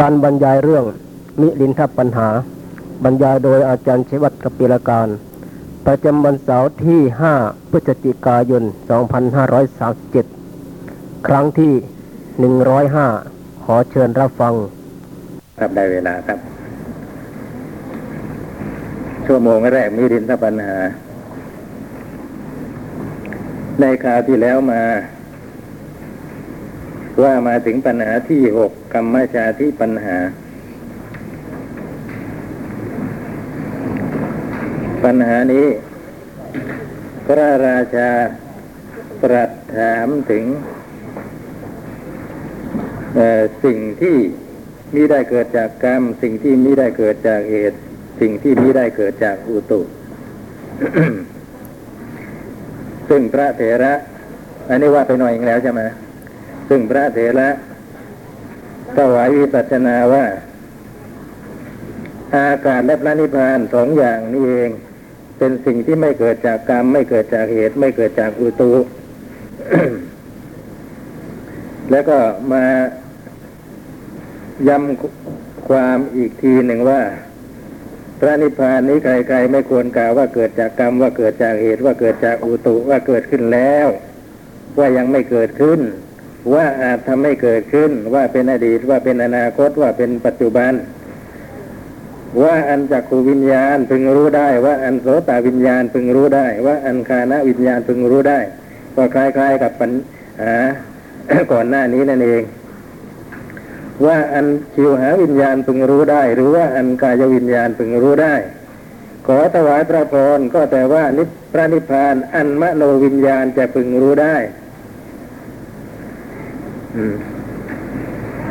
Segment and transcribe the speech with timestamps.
[0.00, 0.84] การบรรยายเรื่อง
[1.40, 2.28] มิลินทปัญหา
[3.04, 5.08] บรรยายโดยอาจารย์ชวัตกปิลการ
[5.86, 7.00] ประจำวันเสาร์ที่
[7.36, 8.62] 5 พฤศจิกายน
[10.34, 11.72] 2537 ครั้งที่
[13.08, 14.54] 105 ขอเชิญรับฟัง
[15.58, 16.38] ครับได้เวลาครับ
[19.26, 20.76] ชั่วโมงแรกมีดินทปัญหา
[23.80, 24.82] ในคราวที่แล้วมา
[27.22, 30.16] ว่ามาถึงปัญหาที่หกกรรมชาที่ปัญหา
[35.04, 35.66] ปัญหานี้
[37.26, 38.10] พระราชา
[39.22, 40.44] ตรัสถามถึง
[43.14, 43.30] เอ่
[43.64, 44.16] สิ่งที่
[44.94, 47.78] มิได้เกิดจากกรรม สิ่งที่มิได้เกิดจากเหตุ
[48.20, 49.80] สิ่งที่มิได้เกิดจากอุตุ
[53.08, 53.94] ซึ่งพระเถระ
[54.68, 55.82] อันนี้ว่าไปหน่อยอีกแล้วใช่ไหม
[56.74, 57.50] ซึ่งพระเถระ
[58.96, 60.24] ถวายวิปัสสนาว่า
[62.36, 64.70] อากาศและพระนิพพานสองอย่างนี้เอง
[65.38, 68.72] เป็นสิ่งที่ไม่เกิดจากกรรม ไม่เกิดจากเหตุ ไม่เกิดจากอุตุ
[71.90, 72.18] แล้วก็
[72.52, 72.64] มา
[74.68, 77.02] ย้ำความอีกทีหนึ่งว่า
[78.18, 83.86] พระนิพพานนี้ใครๆไม่ควรกล่าวว่าเกิดจากกรรมว่าเกิดจากเหตุว่าเกิดจากอุตุว่าเกิดขึ้นแล้ว
[84.78, 85.82] ว่ายังไม่เกิดขึ้น
[86.54, 90.72] ว่าอาจทำให้เกิดขึ้น ว่าเป็นอดีตว่าเป็นอนาคตว่าเป็นปัจจุบัน
[92.42, 98.38] ว่าอันจักขูวิญญาณพึงรู้ได้ ว่าอันโสตวิญญาณพึงรู้ได้ ว่าอันคานะวิญญาณพึงรู้ได้
[98.96, 99.90] ก็คล้าย ๆ กับปัญ
[100.42, 100.54] หา
[101.52, 102.42] ก่อนหน้านี้นั่นเอง
[104.06, 108.34] ว่าอันชิวหาวิญญาณพึงรู้ได้ หรือว่าอันกายวิญญาณพึงรู้ได้
[109.26, 114.36] ขอถวายพระพรก็แต่ว่านิพระนิพพานอันมโนวิญญาณจะพึงรู้ได้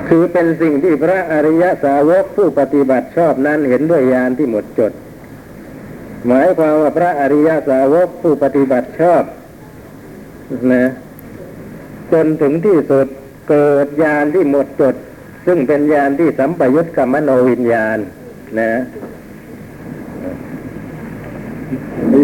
[0.07, 4.91] คือเป็นสิ่งที่พระอริยสาวกผู้ปฏิบัติชอบนั้นเห็นด้วยญาณที่หมดจด
[6.27, 9.23] หมายความว่าพระอริยสาวกผู้ปฏิบัติชอบ
[10.73, 10.85] นะ
[12.13, 13.07] จนถึงที่สุด
[13.49, 14.95] เกิดญาณที่หมดจด
[15.45, 17.97] ซึ่งเป็นญาณที่สัมปยุตกับมโนวิญญาณ
[18.59, 18.71] นะ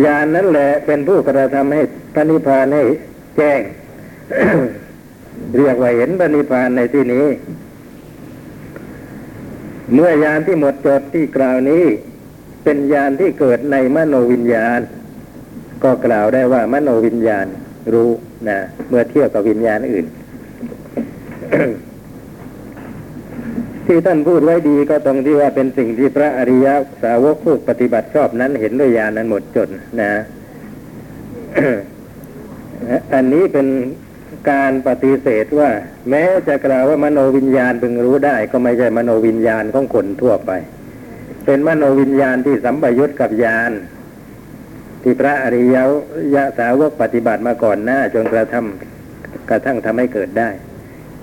[0.06, 1.82] ญาณนั้นแหละเป็นผู้กระทำให้
[2.14, 2.84] พระนิพพานให้
[3.38, 3.60] แจ้ง
[5.58, 7.26] เรียกว่าเห็นพระนิพพานในที่นี้
[9.94, 11.84] เมื่อยานที่หมดจดที่กล่าวนี้
[12.64, 14.80] เป็นยานที่เกิดในมโนวิญญาณ
[15.84, 17.46] ก็กล่าวได้ว่ามโนวิญญาณ
[17.94, 18.10] รู้
[18.50, 18.60] นะ
[18.90, 20.06] เมื่อเทียบกับวิญญาณอื่น
[23.86, 26.68] ที่ท่านพูดไว้ดีก็ตรงที่ว่าเป็นสิ่งที่พระอริย
[27.04, 29.68] สาวกผู้ปฏิบัติชอบนั้นเห็นด้วยญาณนั้นหมดจด
[30.02, 30.14] นะ
[33.14, 33.68] อันนี้เป็น
[34.52, 35.70] การปฏิเสธว่า
[36.10, 40.52] แม้จะกล่าวว่ามโนวิญญาณพึงรู้ได้ ก็ไม่ใช่มโนวิญญาณของคนทั่วไป
[41.46, 43.72] เป็นมโนวิญญาณที่สัมปยุตกับญาณ
[45.02, 45.76] ที่พระอริย
[46.36, 50.50] ยะสาวกปฏิบัติมาก่อนหน้าจนกระทำกระทั่งทำให้เกิดได้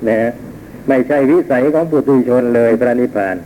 [0.08, 0.30] นะ
[0.88, 3.36] ไม่ใช่วิสัยของปุถุชนเลยพระนิพพาน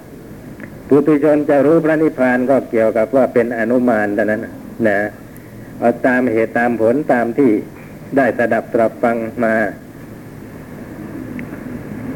[0.88, 4.42] ปุถุชนจะรู้พระนิพพานก็เกี่ยวกับว่าเป็นอนุมานเท่นั้น
[4.88, 4.98] นะ
[5.78, 7.50] เอาตามเหตุตามผลตามที่
[8.16, 9.54] ได้สดับตรับฟังมา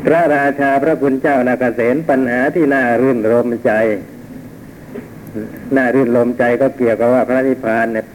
[0.04, 3.72] พระราชาพระคุณเจ้านาเกษตปัญหาที่น่ารื่นรมใจ
[5.76, 8.06] น่ารื่นรมใจก็เกี่ยวกับว่าพระนิพพานเนี่ย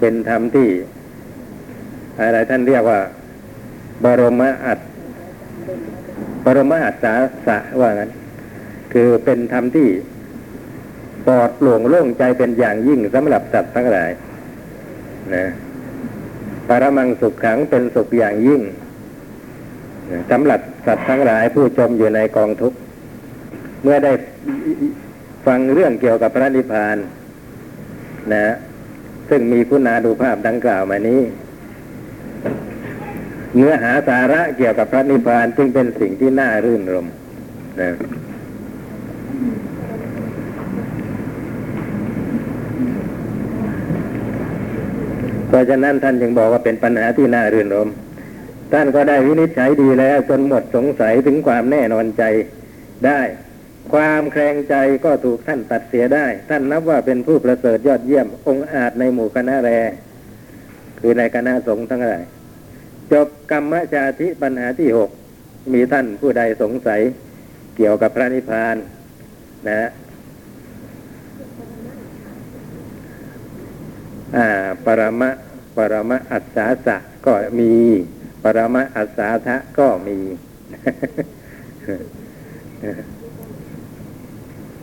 [0.00, 0.68] เป็นธรรมที่
[2.18, 3.00] อะไรท่านเรียกว่า
[4.04, 4.80] บรมอัต
[6.44, 7.14] บรมอัตสา
[7.46, 8.10] สะว่างั้น
[8.92, 9.88] คือเป็นธรรมที่
[11.26, 14.10] ปลอดโปร่งโล่งใจเป็นอย่างยิ่งสำหรับสัตว์ทั้งหลาย
[15.34, 15.46] นะ
[16.68, 18.62] ปรมังสุขขังเป็นสุขอย่างยิ่ง
[20.30, 22.78] สำหรับสัตว์ทั้งหลายผู้จมอยู่ในกองทุกข์
[23.82, 24.12] เมื่อได้
[25.46, 26.96] ฟังเรื่องเกี่ยวกับพระนิพพาน
[28.34, 28.46] นะ
[29.28, 31.20] ซึ่งมีคุณาดูภาพดังกล่าวมานี้
[33.56, 37.06] เนื้อหาสาระเกี่ยวกับพระนิพพานจึงเป็นสิ่งที่น่ารื่นรม
[37.80, 37.90] นะ
[45.56, 47.88] ราะฉะนั้นท่านจึงบอกว่าเป็นปัญหาที่น่ารื่นรม
[48.72, 52.22] ท่านก็ได้วินิจฉัยดีแล้วจนหมดสงสัยถึงความแน่นอนใจ
[53.06, 53.20] ได้
[53.92, 54.74] ความแคลงใจ
[55.04, 59.70] ก็ถูกท่านตัดเสียได้ ท่านนับว่าเป็นผู้ประเสริฐยอดเยี่ยมองอาจในหมู่คณะแร
[61.00, 62.22] คือในคณะสงฆ์ทั้งหลาย
[63.12, 65.10] จบกรรมชาติปัญหาที่หก
[65.72, 67.00] มีท่านผู้ใดสงสัย
[67.76, 68.76] เกี่ยวกับพระนิพพาน
[69.68, 69.88] นะ
[74.36, 74.48] อ่า
[74.84, 75.30] ปรมะ
[75.76, 76.96] ปรมะอัศสาสะ
[77.26, 77.72] ก็มี
[78.42, 80.18] ปรมะอัศสาทะก็มี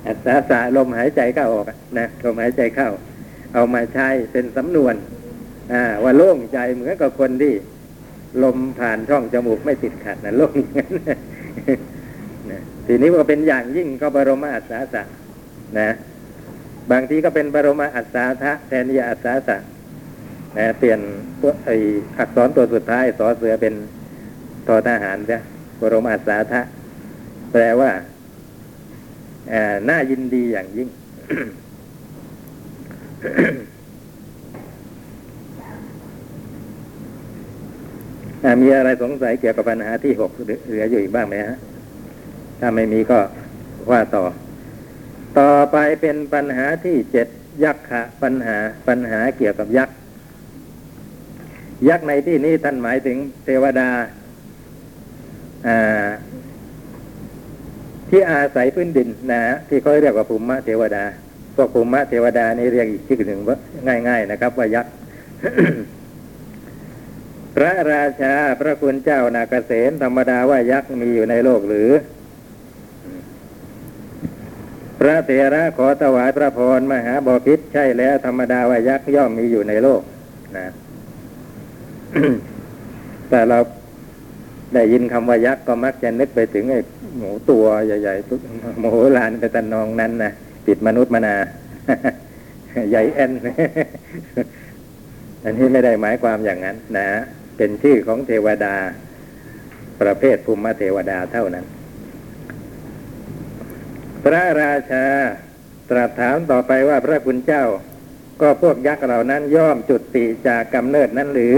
[0.08, 1.66] อัศสะลมหายใจเข้าออก
[2.00, 2.90] นะลมหายใจเข้า
[3.54, 4.96] เอามาใช้เป็นสำนวน
[5.74, 7.54] อ่า ว่าโล่งใจเหมือนกับคนที่
[8.44, 10.92] ลมผ่านช่องจมูกไม่ติดขัดนะโล่งอย่างนั้น
[12.52, 14.64] นะทีนี้ว่าเป็นอย่างยิ่งก็บรมอัศ
[14.94, 15.04] สะ
[15.80, 15.90] นะ
[16.92, 18.08] บางทีก็เป็นบรมอัศ
[18.42, 19.58] ทะแทนยาอัศสะ
[20.58, 21.00] นะเปลี่ยน
[21.42, 21.70] ตัวไอ
[22.18, 23.74] อักษรตัวสุดท้ายสอเสือเป็น
[24.68, 25.38] ทอทหารจ้ะ
[25.80, 26.22] บรมอัศ
[26.52, 26.62] ทะ
[27.52, 27.92] แปลว่า
[29.90, 30.90] น่ายินดีอย่างยิ่ง
[38.62, 40.32] มีอะไรสงสัยเกี่ยวกับปัญหาที่หก
[40.66, 41.58] เหลืออยู่อีกบ้างไหมฮะ
[42.60, 43.20] ถ้าไม่มีก็
[43.92, 44.24] ว่าต่อ
[45.40, 47.28] ต่อไปเป็นปัญหาที่เจ็ด
[47.64, 48.58] ยักษ์ะปัญหา
[48.88, 49.96] ปัญหาเกี่ยวกับยักษ์
[51.90, 53.90] ยักษ์ในที่นี้ท่านหมายถึงเทวดา
[58.10, 61.04] ที่อาศัยพื้นดินนะฮะที่เขาเรียกว่าภูมิเทวดา
[61.56, 63.58] พวกภูมิเทวดานี่เรียกอีกชื่อหนึ่งว่า
[64.08, 64.94] ง่าย ๆ นะครับ ว่ายักษ์
[67.56, 71.92] พระราชาพระคุณเจ้านาเกษตธรรมดาว่ายักษ์มีอยู่ในโลกหรือ
[75.00, 80.02] พระเถระขอถวายพระพรมหาบอพิษใช่แล้วธรรมดาว่ายักษ์ย่อมมีอยู่ในโลก
[80.58, 80.68] นะ
[83.30, 83.58] แต่เรา
[84.74, 86.80] ได้ยินคำว่ายักษ์ก็มักจะนึกไปถึงไอ้
[87.18, 88.40] หมูตัวใหญ่ๆทุก
[88.80, 90.32] โมโหลานไปตันนองนั้นนะ
[90.68, 91.36] ติดมนุษย์มานา
[92.90, 93.32] ใหญ่แอน
[95.44, 97.08] อันนี้ไม่ได้หมายความอย่างนั้น นะ
[97.58, 98.76] เป็นชื่อของเทวดา
[100.02, 101.66] ประเภทภูมิเทวดาเท่านั้น
[104.24, 105.06] พระราชา
[105.90, 107.64] ตรัสถามต่อไปว่าพระคุณเจ้า
[108.42, 111.56] ก็พวกยักษ์เหล่านั้นย่อมจุดติจากกำเนิดนั้นหรือ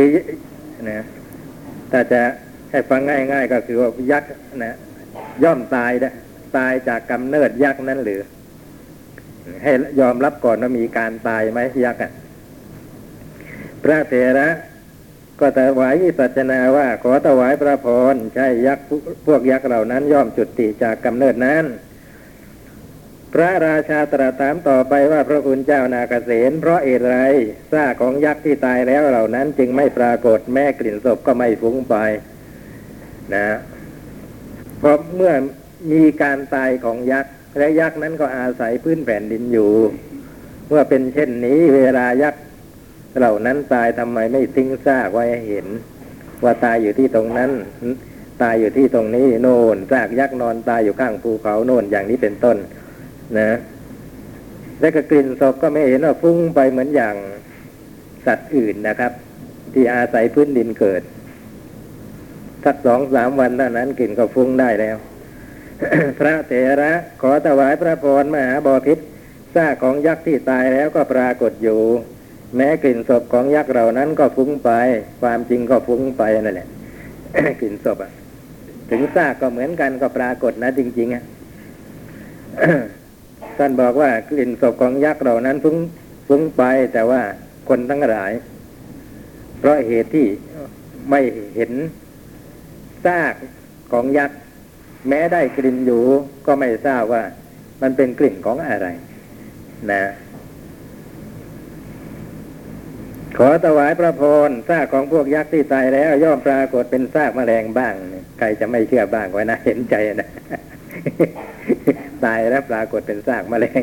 [0.00, 0.10] คือ
[0.90, 1.04] นะ
[1.92, 2.22] ถ้าจะ
[2.70, 3.00] ให้ฟัง
[3.32, 4.30] ง่าย ๆ ก็คือว่ายักษ์
[4.64, 4.74] นะ
[5.44, 6.12] ย่อมตายนะ
[6.56, 8.20] ตายจากกำเนิดยักษ์นั้นหรือ
[9.62, 12.12] ให้ยอมรับก่อนว่ามีการตายไหมยักษ์อะ
[13.82, 14.48] พระเถระ
[15.40, 18.84] ก็ถวายวิสัชนาว่าขอถวายพระพรใช่ยักษ์
[19.26, 21.64] พวกยักษ์เหล่านั้น ย่อมจุติจากกำเนิดนั้น
[23.34, 27.16] พระราชาตรัสถามต่อไปว่าพระคุณเจ้านาเกษตเพราะเหตุไร
[27.72, 31.96] ซากของยักษ์ที่ตายแล้วเหล่านั้น จึงไม่ปรากฏแม่กลิ่นศพก็ไม่ฟุ้งไป
[33.34, 33.48] นะ
[34.78, 35.32] เพราะเมื่อ
[35.92, 39.72] มีการตายของยักษ์และยักษ์นั้นก็อาศัยพื้นแผ่นดินอยู่
[40.68, 42.42] เมื่อเป็นเช่นนี้เวลายักษ์
[43.18, 45.66] เหล่านั้นตายทำไมไม่ทิ้งซากไว้เห็น
[46.44, 47.50] ว่าตายอยู่ที่ตรงนั้น
[48.42, 52.56] ตายอยู่ที่ตรงนี้โน่นซากยักษ์นอนตายอยู่ข้างภูเขาโน่นอย่างนี้เป็นต้น
[53.36, 53.58] นะ
[54.80, 57.14] และก็กลิ่นศพก็ไม่เห็นว่าฟุ้งไปเหมือนอย่าง
[58.26, 59.12] สัตว์อื่นนะครับ
[59.72, 61.02] ที่อาศัยพื้นดินเกิด
[62.64, 64.96] สักสองสามวันเท่านั้นกลิ่นก็ฟุ้งได้แล้ว
[66.18, 66.92] พระเถระ
[67.22, 68.98] ขอถวายพระพรมหาบอพิษ
[69.54, 71.80] ซากของยักษ์ที่ตายแล้วก็ปรากฏอยู่
[72.56, 74.70] แม้กลิ่นศพของยักษ์เหล่านั้นก็ฟุ้งไป
[75.20, 76.68] ความจริงก็ฟุ้งไปนั่นแหละ
[77.60, 78.12] กลิ่นศพอะ
[78.90, 81.24] ถึงซากก็เหมือนกันก็ปรากฏนะจริงๆอะ
[83.58, 85.76] ท่านบอกว่ากลิ่นศพของยักษ์เหล่านั้นฟุ้ง
[86.28, 86.62] ฟุ้งไป
[86.92, 87.22] แต่ว่า
[87.68, 88.32] คนทั้งหลาย
[89.58, 90.26] เพราะเหตุที่
[91.10, 91.20] ไม่
[91.56, 91.72] เห็น
[93.06, 93.34] ซาก
[93.92, 94.38] ของยักษ์
[95.08, 96.02] แม้ได้กลิ่นอยู่
[96.46, 97.22] ก็ไม่ทราบว่า
[97.82, 98.88] มันเป็นกลิ่นของอะไร
[99.92, 100.04] นะ
[103.38, 107.94] ขอถวายพระพรซากของพวกยักษ์ที่ตายแล้ว ย่อมปรากฏเป็นซากแมลงบ้าง
[108.38, 110.28] ใครจะไม่เชื่อบ้างไว้นะเห็นใจนะ
[112.24, 113.82] ตายแล้วปรากฏเป็นซากแมลง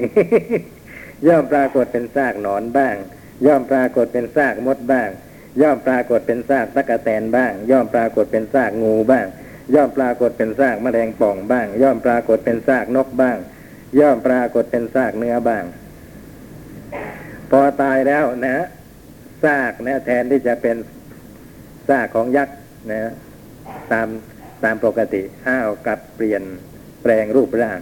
[1.27, 2.95] ย่อมปรากฏเป็นซากหนอนบ้าง
[3.45, 5.09] ย่อมปรากฏเป็นซากมดบ้าง
[5.61, 9.25] ย่อมปรากฏเป็นซากตะกะแตนบ้าง ย่อมปรากฏเป็นซากงูบ้าง
[9.75, 13.37] ย่อมปรากฏเป็นซากแมลงป่องบ้าง ย่อมปรากฏเป็นซากนกบ้าง
[13.99, 15.63] ย่อมปรากฏเป็นซากเนื้อบ้าง
[17.51, 18.65] พอตายแล้วนะ
[19.43, 20.77] ซากนะแทนที่จะเป็น
[21.89, 22.57] ซากของยักษ์
[22.91, 23.11] นะ
[23.91, 24.07] ตาม
[24.63, 26.43] ตามปกติอ้าวกลับเปลี่ยน
[27.05, 27.79] แปลงรูปร่าง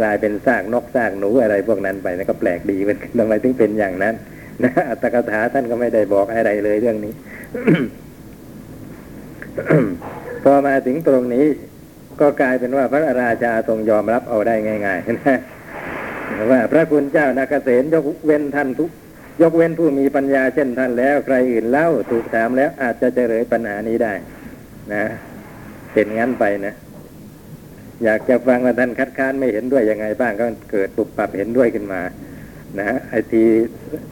[0.00, 4.14] กลายเป็นซากนกซากหนูอะไรพวกนั้นไปนะก็แปลกดีเหมือนกันทำไมถึงเป็นอย่างนั้น
[4.64, 7.12] นะอัตถกถาท่านก็ไม่ได้บอกอะไรเลยเรื่องนี้
[10.44, 11.46] พอมาถึงตรงนี้
[12.20, 14.54] ก็กลายเป็นว่าพระราชาทรงยอมรับเอาได้
[14.86, 15.38] ง่ายๆนะ
[16.50, 18.90] ว่าพระคุณเจ้านาเกษตยกเว้นท่านทุก
[19.42, 24.12] ยกเว้นผู้มีปัญญาเช่นท่านแล้วใครอื่นเล่าถูกถามแล้วอาจจะเจริญปัญหานี้ได้
[24.94, 25.04] นะ
[25.92, 26.74] เป็นงั้นไปนะ
[28.04, 32.00] อยากจะฟังว่าท่านคัดค้านไม่เห็นด้วยยังไงบ้างก็เกิดปุบปับเห็นด้วยขึ้นมา
[32.78, 33.42] นะไอที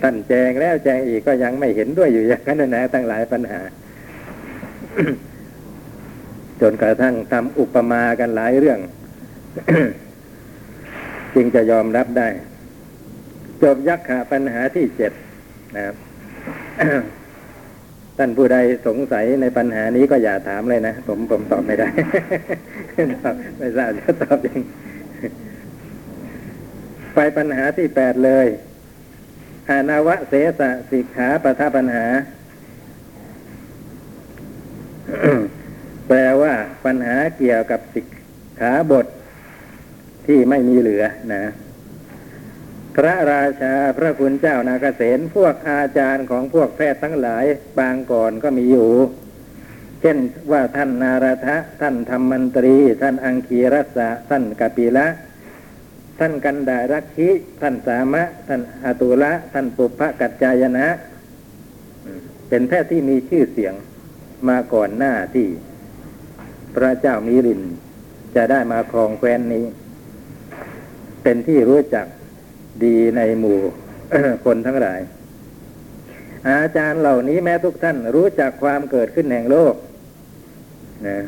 [0.03, 3.61] ท่านแจงแล้วแจงอีกก็ยังไม่เห็นด้วยอยู่อย่างนั้นนะตั้งหลายปัญหา
[6.61, 8.79] จนกระทั่งทำอุปมากันหลายเรื่อง
[11.35, 12.29] จึงจะยอมรับได้
[13.63, 15.13] จบยักษ์ขาปัญหาที่เจ็ด
[15.77, 15.97] นะครับ
[18.19, 21.89] ท่านผู้ใดสงสัยในปัญหานี้ก็อย่าถามเลยนะ ผมผมตอบไม่ได้
[23.59, 24.61] ไม่ทราบจะตอบยัง
[27.15, 28.47] ไปปัญหาที่แปดเลย
[29.69, 32.07] อานาวะเสสะสิกขาปทาปัญหา
[36.09, 38.07] แปลว่าปัญหาเกี่ยวกับสิก
[38.61, 39.07] ขาบท
[40.27, 41.43] ที่ไม่มีเหลือนะ
[42.99, 47.45] พระราชาพระคุณเจ้านาเกษตพวกอาจารย์ของพวกแพทย์ทั้งหลาย
[47.79, 48.93] บางก่อนก็มีอยู่
[50.01, 50.19] เช่น
[50.53, 55.07] ว่าท่านนารทะท่านธรรมมันตรี ท่านอังคีรัสสะท่านกปิละ
[56.19, 57.29] ท่านกันดารักขิ
[57.61, 60.87] ท่านสามะ ท่านอตุละ ท่านปุพพกัจจายนะ
[62.49, 63.75] เป็นแพทย์ที่มีชื่อเสียง
[64.49, 65.49] มาก่อนหน้าที่
[66.75, 67.63] พระเจ้ามิริน
[68.35, 69.65] จะได้มาครองแคว้นนี้
[71.23, 72.07] เป็นที่รู้จัก
[72.85, 73.59] ดีในหมู่
[74.45, 75.01] คนทั้งหลาย
[76.49, 79.75] อาจารย์เหล่านี้แม้ทุกท่านรู้จักความเกิดขึ้นแห่งโลก
[81.09, 81.19] นะ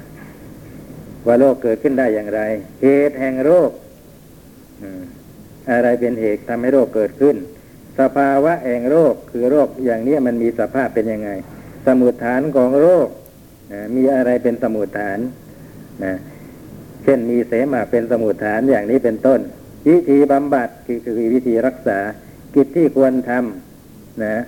[1.26, 2.40] ว่าโลกเกิดขึ้นได้อย่างไร
[2.82, 3.70] เหตุแห่งโรค
[5.70, 7.36] อะไรเป็นเหตุทำให้โรคเกิดขึ้น
[8.00, 11.30] สภาวะแห่งโรคคือโรคอย่างนี้มันมีสภาพเป็นยังไง
[11.86, 13.08] สมุดฐานของโรค
[13.96, 15.18] มีอะไรเป็นสมุดฐาน
[16.04, 16.14] นะ
[17.02, 19.40] เช่นมีเสมาเป็นสมุดฐานอย่างนี้เป็นต้น
[19.88, 21.98] วิธีบำบัดคือวิธีรักษา
[22.54, 24.42] กิจที่ควรทำนะ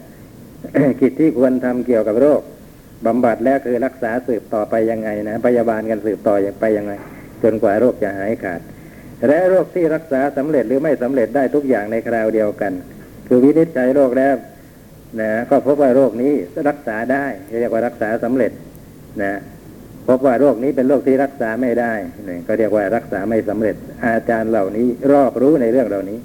[1.00, 2.40] กิจที่ควรทำเกี่ยวกับโรค
[3.06, 6.92] บำบัดแล้วคือรักษาสืบต่อไปยังไงนะพยาบาลกันสืบต่อไปยังไง
[7.42, 8.60] จนกว่าโรคจะหายขาด
[9.28, 12.72] และโรคที่รักษาสำเร็จหรือไม่สำเร็จได้ทุกอย่างในคราวเดียวกัน
[13.28, 14.34] คือวินิจฉัยโรคแล้ว
[15.20, 16.32] นะก็พบว่าโรคนี้
[16.68, 17.24] รักษาได้
[17.60, 18.52] เรียกว่ารักษาสำเร็จ
[19.22, 19.32] นะ
[20.08, 21.92] พบว่าโรคนี้เป็นโรคที่รักษาไม่ได้
[22.28, 26.18] นะก็เรียกว่ารักษาไม่สำเร็จ อาจารย์เหล่านี้รอบรู้ในเรื่องเหล่านี้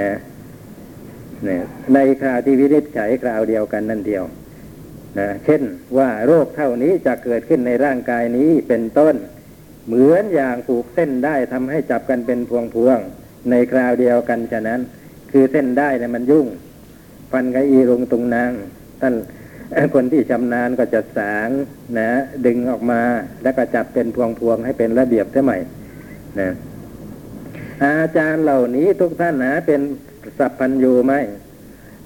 [0.00, 0.12] นะ
[1.48, 1.58] นะ
[1.94, 4.24] ในคราวที่วินิจฉัยคราวเดียวกันนั่นเดียว
[5.18, 5.62] นะเช่น
[5.98, 9.14] ว่าโรคเท่านี้จะเกิดขึ้นในร่างกายนี้เป็นต้น
[9.86, 14.80] เหมือนอย่างผูกเส้นได้ทำให้จับกันเป็นพวงพวงๆในคราวเดียวกันฉะนั้น
[15.30, 16.46] คือเส้นได้เนี่ยมันยุ่ง
[17.32, 18.52] ฟันกบอีลงตรงนาง
[19.00, 19.14] ท่าน
[19.94, 21.48] คนที่ชำนาญก็จะสาง
[21.98, 22.10] นะ
[22.46, 23.02] ดึงออกมา
[23.42, 24.18] แล้วก็จับเป็นพ
[24.48, 25.52] วงๆให้เป็นระเบียบใช่ไหม
[26.40, 26.50] นะ
[27.84, 29.80] อาจารย์เหล่านี้ทุกท่านนะเป็น
[30.38, 31.14] สัพพัญญูไหม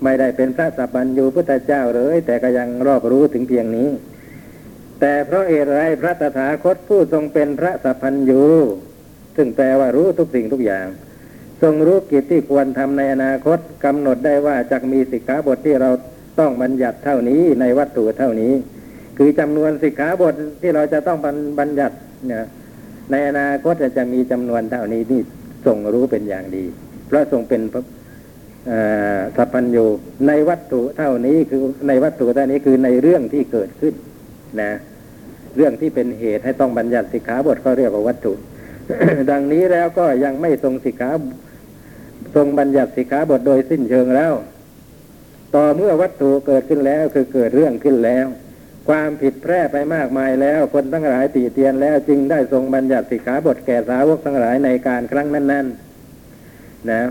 [0.02, 3.88] ไม่ได้เป็นพระสัพพัญญูพุทธเจ้าเลย แต่ก็ยังรอบรู้ถึงเพียงนี้
[5.00, 8.44] แต่เพราะเหตุไรพระตถาคตผู้ทรงเป็นพระสัพพัญญู
[9.36, 10.86] ซึ่งแปลว่ารู้ทุกสิ่งทุกอย่าง
[11.62, 15.90] ทรงรู้กิจที่ควรทำในอนาคตกำหนดได้ว่าจะมีสิกขาบทที่เรา
[16.40, 18.52] ต้องบัญญัติเท่านี้ในวัตถุเท่านี้
[19.16, 21.18] คือจำนวนสิกขาบทที่เราจะต้อง
[21.60, 22.44] บัญญัติเนี่ย
[23.10, 25.22] ในอนาคตจะมีจำนวนเท่านี้นี่
[25.66, 26.64] ทรงรู้เป็นอย่างดี
[27.06, 27.62] เพราะทรงเป็น
[29.36, 29.86] สัพพัญญู
[30.28, 33.94] ในวัตถุเท่านี้คือในวัตถุเท่านี้คือในเรื่องที่เกิดขึ้น
[34.62, 34.72] นะ
[35.56, 38.32] เรื่องที่เป็นเหตุให้ต้องบัญญัติสิกขาบทก็เรียกว่าวัตถุ
[39.30, 41.10] ดังนี้แล้วก็ยังไม่ทรงสิกขา
[42.34, 44.32] ทรงบัญญัติสิกขาบทโดยสิ้นเชิงแล้ว
[45.54, 48.26] ต่อเมื่อวัตถุเกิดขึ้นแล้วคือเกิดเรื่องขึ้นแล้ว
[48.88, 55.66] ความผิดแพร่ไปมากมายแล้ว คนทั้งหลายตีเตียนแล้วจึงได้ทรงบัญญัติสิกขาบทแก่สาวกทั้งหลายในการครั้งนั้น
[56.28, 57.02] ๆ นะ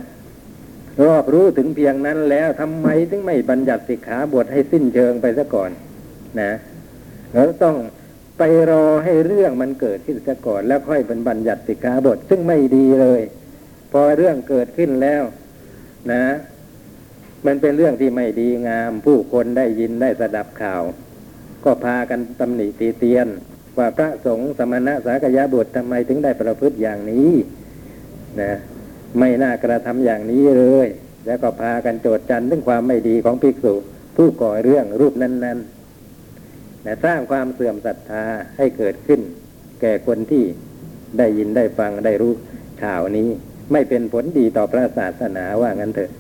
[1.06, 5.72] รอบรู้ถึงเพียงนั้นแล้วทำไมถึงไม่บัญญัติสิกขาบทให้สิ้นเชิงไปซะก่อน
[6.42, 6.52] นะ
[7.34, 7.76] เราต้อง
[8.38, 13.22] ไปรอให้เรื่องมันเกิดขึ้นซะก่อน แล้วค่อยเป็นบัญญัติสิกขาบทซึ่งไม่ดีเลย
[13.92, 15.24] พอเรื่องเกิดขึ้นแล้ว
[16.12, 16.24] นะ
[17.48, 20.84] มันเป็นเรื่องที่ไม่ดีงาม ผู้คนได้ยินได้สดับข่าว
[21.64, 23.28] ก็พากันตำหนิตีเตียน
[23.78, 27.32] ว่าพระสงฆ์สมณะสากยะบุตรทำไมถึงได้ประพฤติอย่างนี้
[28.42, 28.54] นะ
[29.20, 30.88] ไม่น่ากระทำอย่างนี้เลย
[31.28, 33.74] แล้วก็พากันโจดจันถึงความไม่ดีของภิกษุ
[34.16, 38.24] ผู้ก่อเรื่องรูปนั้นๆนะสร้างความเสื่อมศรัทธา
[38.58, 39.22] ให้เกิดขึ้น
[39.82, 40.44] แก่คนที่
[41.18, 42.34] ได้ยินได้ฟังได้รู้
[42.84, 43.30] ข่าวนี้
[43.72, 46.12] ไม่เป็นผลดีต่อพระศาสนาว่างั้นเถอะ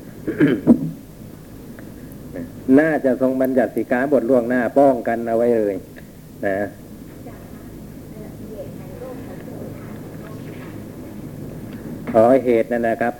[2.79, 5.75] น่าจะทรงบัญญัติสิกขาบทล่วงหน้าป้องกันเอาไว้เลย
[6.47, 6.57] นะ
[12.12, 13.13] ขอเหตุนั่นนะครับ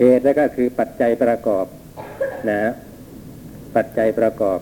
[0.00, 1.66] เหตุแล้วก็คือปัจจัยประกอบ
[2.50, 2.62] นะ
[3.76, 4.60] ปัจจัยประกอบ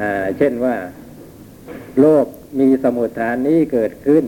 [0.00, 0.76] อ่าเช่นว่า
[2.00, 2.26] โลก
[2.60, 4.24] มีสมุทฐานนี้เกิดขึ้น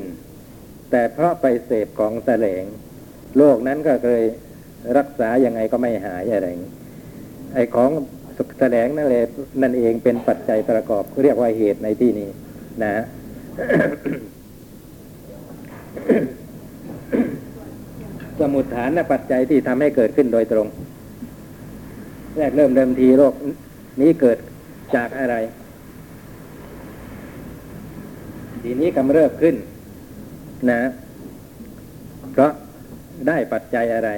[0.90, 2.64] แต่เพราะไปเสพของแสลง
[3.38, 4.22] โลกนั้นก็เคย
[4.96, 6.48] รักษายังไงก็ไม่หายอะไร
[7.54, 7.90] ไอ้ของ
[8.59, 9.23] แสลงนั่นเลย
[9.62, 12.28] นั่นเองเป็นปัจจัยประกอบเรียกว่าเหตุในที่นี้
[12.85, 12.95] นะ
[18.40, 20.66] สมุดฐานและปัจจัยที่ทำให้เกิดขึ้นโดยตรง
[22.37, 23.35] แรกเริ่มเดิมทีโรค
[24.00, 24.38] นี้เกิด
[24.97, 25.37] จากอะไร
[28.62, 29.54] ทีนี้กำเริบขึ้น
[30.71, 30.80] นะ
[32.33, 32.52] เพราะ
[33.26, 34.11] ได้ปัจจัยอะไร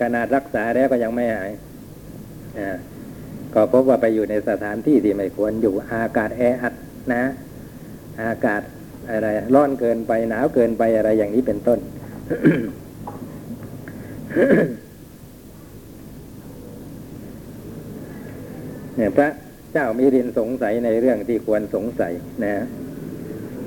[0.00, 1.50] ขนาดรักษาแล้วก็ยังไม่หาย
[2.58, 2.76] นะ
[3.58, 6.74] ก็พบว่าไปอยู่ในสถานที่ที่ไม่ควรอยู่อากาศแออัด
[7.12, 7.24] นะ
[8.22, 8.62] อากาศ
[9.10, 11.78] อะไรร้อนเกินไปหนาวเกินไปอะไรอย่างนี้เป็นต้น
[18.96, 19.28] เนี่ยพระ
[19.72, 22.12] เจ้ามีรินสงสัยในเรื่องที่ควรสงสัย
[22.44, 22.54] นะ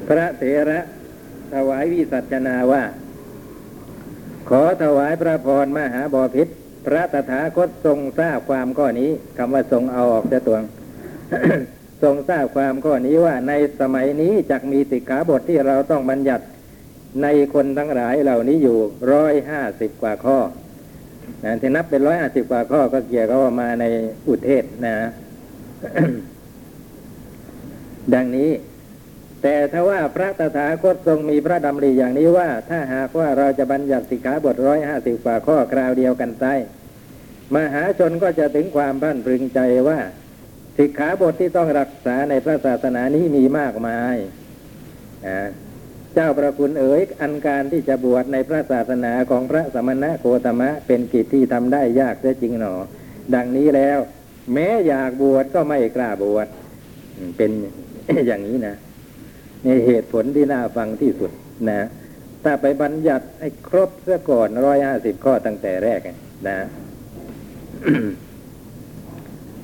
[0.08, 0.80] พระเถระ
[1.54, 2.84] ถวายวิสัชนาว่า
[4.50, 6.48] ขอถวายพระพรมหาบอพิษ
[6.86, 10.64] พระตถาคตทรงทราบความข้อนี้คำว่าทรงเอาออกจะตวง
[12.04, 16.46] ทรงทราบความข้อนี้ว่าในสมัยนี้จักมีสิกขาบทที่เราต้องบัญญัติ
[17.22, 18.78] ในคนทั้งหลายเหล่านี้อยู่
[19.12, 20.38] ร้อยห้าสิบกว่าข้อ
[21.44, 23.86] นะที่นับเป็นร้อยห้าสิบกว่าข้อก็เกี่ยวกับมาใน
[24.28, 24.96] อุเทศนะ
[28.14, 28.50] ดังนี้
[29.44, 36.46] แต่ถ้าว่าพระตถาคตทรงมีพระดำริอย่างนี้ว่า ถ้าหากว่าเราจะบัญญัติสิกขาบทร้อยห้าสิบกว่าข้อคราวเดียวกันไซ
[37.56, 40.00] มหาชนก็จะถึงความพันพรึงใจว่า
[40.78, 44.16] สิกขาบทที่ต้องรักษาในพระศาสนานี้มีมากมาย
[46.14, 52.74] เจ้าประคุณเอ๋ยอันการที่จะบวชในพระศาสนาของพระสมณะโคตมะ เป็นกิจที่ทำได้ยากเสียจริงหนอ
[53.36, 54.00] ดังนี้แล้ว
[54.54, 56.48] แม้อยากบวชก็ไม่กล้าบวช
[57.38, 57.52] เป็น
[58.28, 58.76] อย่างนี้นะ
[59.64, 61.32] ในเหตุผลที่น่าฟังที่สุด
[61.70, 61.88] นะ
[62.44, 66.00] ถ้าไปบัญญัติให้ครบเสียก่อนร้อยห้าสิบข้อตั้งแต่แรก
[66.48, 66.58] นะ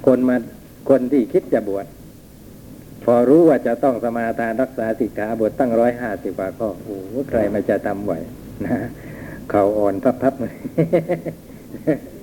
[0.06, 0.36] คนมา
[0.90, 1.86] คนที่คิดจะบวช
[3.04, 8.14] พอรู้ว่าจะต้องสมาทานรักษาสิกขาบทตั้งร้อยห้าสิบกว่าข้อโอ้โหใครมาจะทำไหว
[8.66, 8.78] นะ
[9.52, 10.56] เขาอ่อนพับๆเลย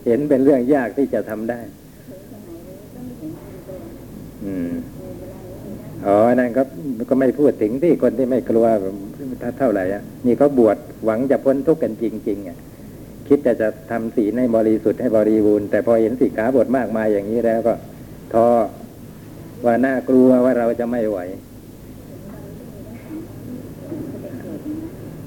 [0.06, 1.60] เห็นเป็นเรื่องยากที่จะทำได้
[4.44, 4.72] อืม
[6.06, 6.62] อ๋อนั่นก็
[7.10, 8.66] ก็ไม่พูดถึงที่คนที่ไม่กลัว
[9.58, 12.58] เท่าไหร่อะนี่เขาบวชหวังจะพ้นทุกข์กันจริงๆอะ
[13.28, 17.74] คิดจะจะทำศีลให้บริสุทธิ์ให้บริบูรณ์แต่พอเห็นสิกขาบทมากมายอย่างนี้แล้วก็
[18.32, 18.46] ท้อ
[19.64, 21.18] ว่าน่ากลัวว่าเราจะไม่ไหว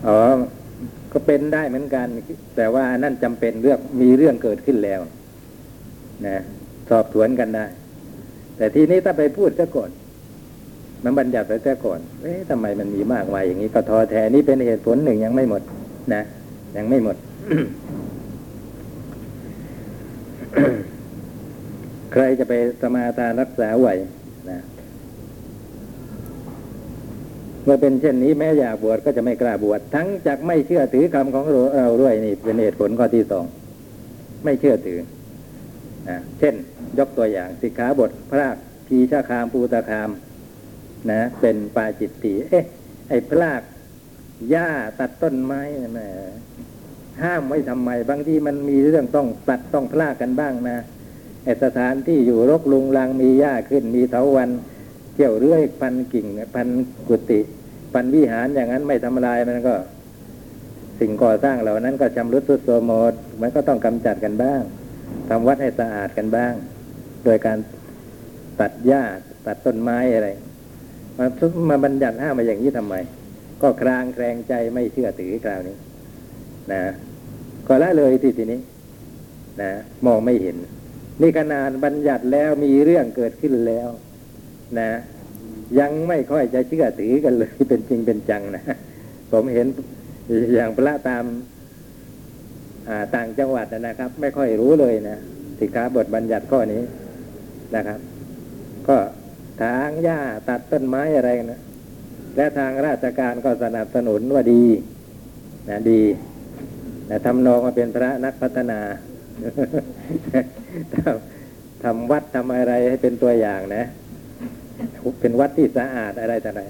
[0.08, 0.20] อ๋อ
[1.12, 2.08] ก็เป็นได้เหมือนกัน
[2.56, 5.00] แต่ว่านั่นจำเป็นเรื่องมีเรื่องเกิดขึ้นแล้ว
[6.26, 6.44] นะ
[6.90, 7.66] สอบสวนกันได้
[8.58, 9.90] แต่ทีนี้ถ้าไปพูดซะก่อน
[11.06, 15.62] มันบัญญัติไปซะก่อนเอ๊ะทำไมมันมีมากมายอย่างนี้ก็ท้อแท้นี่เป็นเหตุผลหนึ่งยังไม่หมด
[16.13, 16.22] นะ
[16.78, 17.15] ยังไม่หมด
[22.12, 23.88] ใครจะไปสมาทานรักษาไหว
[24.50, 24.60] นะ
[27.63, 33.46] เมื่อเป็นเช่นนี้แม้อยากบวชก็จะไม่กล้าบวชทั้งจากไม่เชื่อถือคำของเราด้วยนี่เป็นเหตุผลข้อที่สอง
[34.44, 35.00] ไม่เชื่อถือ
[36.10, 36.54] นะเช่น
[37.00, 38.48] ยกตัวอย่างสิกขาบทพระ
[38.88, 40.10] พีชาคามปูตาคาม
[41.12, 42.65] นะ เป็นปาจิตติเอ๊ะ
[43.10, 43.62] ไอ้พราก
[44.50, 46.02] หญ้าตัดต้นไม้นะแหม
[47.24, 50.78] ห้ามไว้ทำไม บางทีมันมีเรื่องต้องตัดต้องพลากกันบ้างนะ
[51.44, 54.50] ไอ้สถานที่อยู่รกลุงลังมีหญ้าขึ้นมีเถาวัน
[55.15, 56.68] เกี่ยวเรื่อยพันกิ่งพัน
[57.08, 57.39] กุฏิ
[57.94, 59.76] พันวิหารอย่างนั้นไม่ทำลายมันก็
[61.00, 64.62] สิ่งก่อสร้างเหล่านั้นก็ชำรุดทรุดโทรมหมดมันก็ต้องกำจัดกันบ้าง
[65.30, 66.54] ทำวัดให้สะอาดกันบ้าง
[67.26, 67.58] โดยการ
[68.60, 69.04] ตัดหญ้า
[69.48, 70.30] ตัดต้นไม้อะไร
[71.17, 71.25] มา
[71.69, 72.95] มาบัญญัติห้ามมาอย่างนี้ทำไม
[73.62, 75.75] ก็ครางแคลงใจไม่เชื่อถือคราวนี้
[76.71, 76.82] นะ
[77.67, 78.62] ก็ละเลยที่ทีนี้
[79.62, 79.71] นะ
[80.06, 80.56] มองไม่เห็น
[81.21, 83.89] นี่ขนาดบัญญัติแล้วมีเรื่องเกิดขึ้นแล้ว
[84.80, 84.89] นะ
[85.80, 88.63] ยังไม่ค่อยจะเชื่อถือกันเลยเป็นจริงเป็นจังนะ
[89.32, 89.67] ผมเห็น
[90.54, 91.23] อย่างพระตาม
[93.15, 95.17] ต่างจังหวัดนะครับ ไม่ค่อยรู้เลยนะ
[95.60, 96.82] สิกขาบทบัญญัติข้อนี้
[97.75, 97.99] นะครับ
[98.88, 98.97] ก็
[99.62, 101.62] ทางหญ้าตัดต้นไม้อะไรนะ
[102.36, 104.63] และทางราชการก็สนับสนุนว่าดี
[105.70, 106.02] นะดี
[107.10, 108.80] นะทำนองมาเป็นพระนักพัฒนา
[111.84, 113.84] ทำวัดทำอะไรให้เป็นตัวอย่างนะ
[115.20, 116.62] เป็นวัดที่สะอาดอะไรแต่ไหน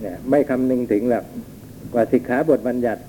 [0.00, 1.24] เนี่ย ไม่คำนึงถึงหรอก
[1.94, 3.02] ว่าสิกขาบทบัญญัติ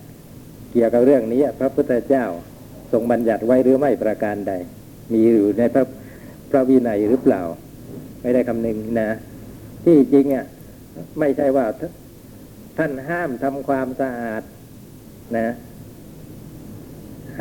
[0.72, 2.26] เกี่ยวกับเรื่องนี้ พระพุทธเจ้า
[2.92, 4.54] ทรงบัญญัติไว้หรือไม่ประการใด
[5.12, 5.84] มีอยู่ในพระ
[6.52, 7.42] พระวินัยหรือเปล่า
[8.26, 9.10] ไม่ได้คำนึงนะ
[9.84, 10.46] ที่จริงอะ
[11.20, 11.66] ไม่ใช่ว่า
[12.78, 14.44] ท่านห้ามทำความสะอาด
[15.38, 15.48] นะ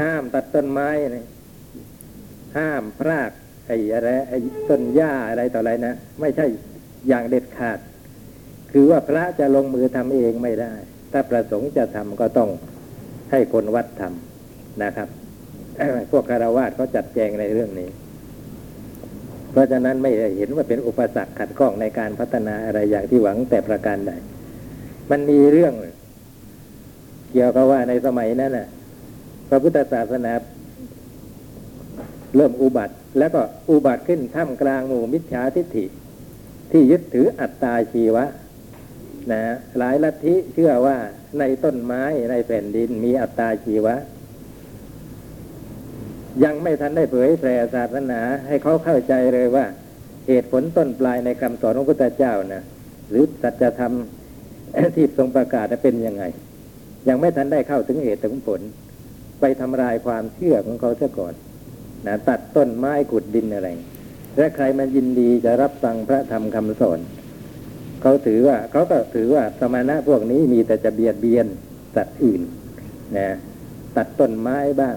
[0.01, 1.27] ห้ามตัดต้นไม้นะ
[2.57, 3.31] ห้ามพราก
[3.66, 6.47] ไอ้อะไรไอ้ต้นหญ้าอะไรต่ออะไรนะ ไม่ใช่
[7.09, 7.79] อย่างเด็ดขาด
[8.73, 10.73] คือว่าพระจะลงมือทำเองไม่ได้
[11.12, 12.51] ถ้าประสงค์จะทำก็ต้อง
[13.31, 15.09] ให้คนวัดทำนะครับ
[16.11, 17.90] พวกคารวาสเขาจัดแจงในเรื่องนี้
[19.55, 24.12] เพราะฉะนั้นไม่เห็นว่าเป็นอุปสรรคขัดข้องในการพัฒนาอะไรอย่างที่หวังแต่ประการใด
[25.11, 25.75] มันมีเรื่อง
[27.33, 28.69] เกี่ยวกับว่าในสมัยนั้นน่ะ
[29.49, 30.33] พระพุทธศาสนา
[32.37, 35.87] เริ่มอุบัติ แล้วก็อุบัติขึ้นท่ามกลางหมู่มิจฉาทิฏฐิ
[36.71, 38.25] ที่ยึดถืออัตตาชีวะ
[39.33, 39.43] นะ
[39.79, 40.97] หลายลัทธิเชื่อว่า
[41.38, 43.95] ในต้นไม้ในแผ่นดินมีอัตตาชีวะ
[46.44, 49.64] ยังไม่ทันได้เผยแผ่ศาสนา ให้เขาเข้าใจเลยว่า
[50.29, 52.62] เหตุผลต้นปลายในคำสอนของพระพุทธเจ้านะ
[53.11, 53.92] หรือสัจธรรม
[54.97, 56.25] ที่ทรงประกาศน่ะเป็นยังไง
[57.09, 58.61] ยังไม่ทันได้เข้าถึงเหตุถึงผล
[59.40, 61.35] ไปทำลายความเชื่อของเขาเสียก่อน
[62.07, 63.68] นะตัดต้นไม้ขุดดินอะไร
[64.37, 66.99] และใครมันยินดีจะรับฟังพระธรรมคำสอน
[68.03, 71.47] เขาถือว่าเขาก็ถือว่าสมณะพวกนี้มีแต่จะเบียดเบียน
[71.97, 72.42] สัตว์อื่น
[73.16, 73.29] นะ
[73.97, 74.97] ตัดต้นไม้บ้าง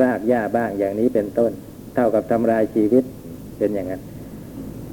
[0.00, 1.52] รากหญ้าบ้างอย่างนี้เป็นต้น
[1.94, 3.04] เท่ากับทำลายชีวิต
[3.58, 4.02] เป็นอย่างนั้น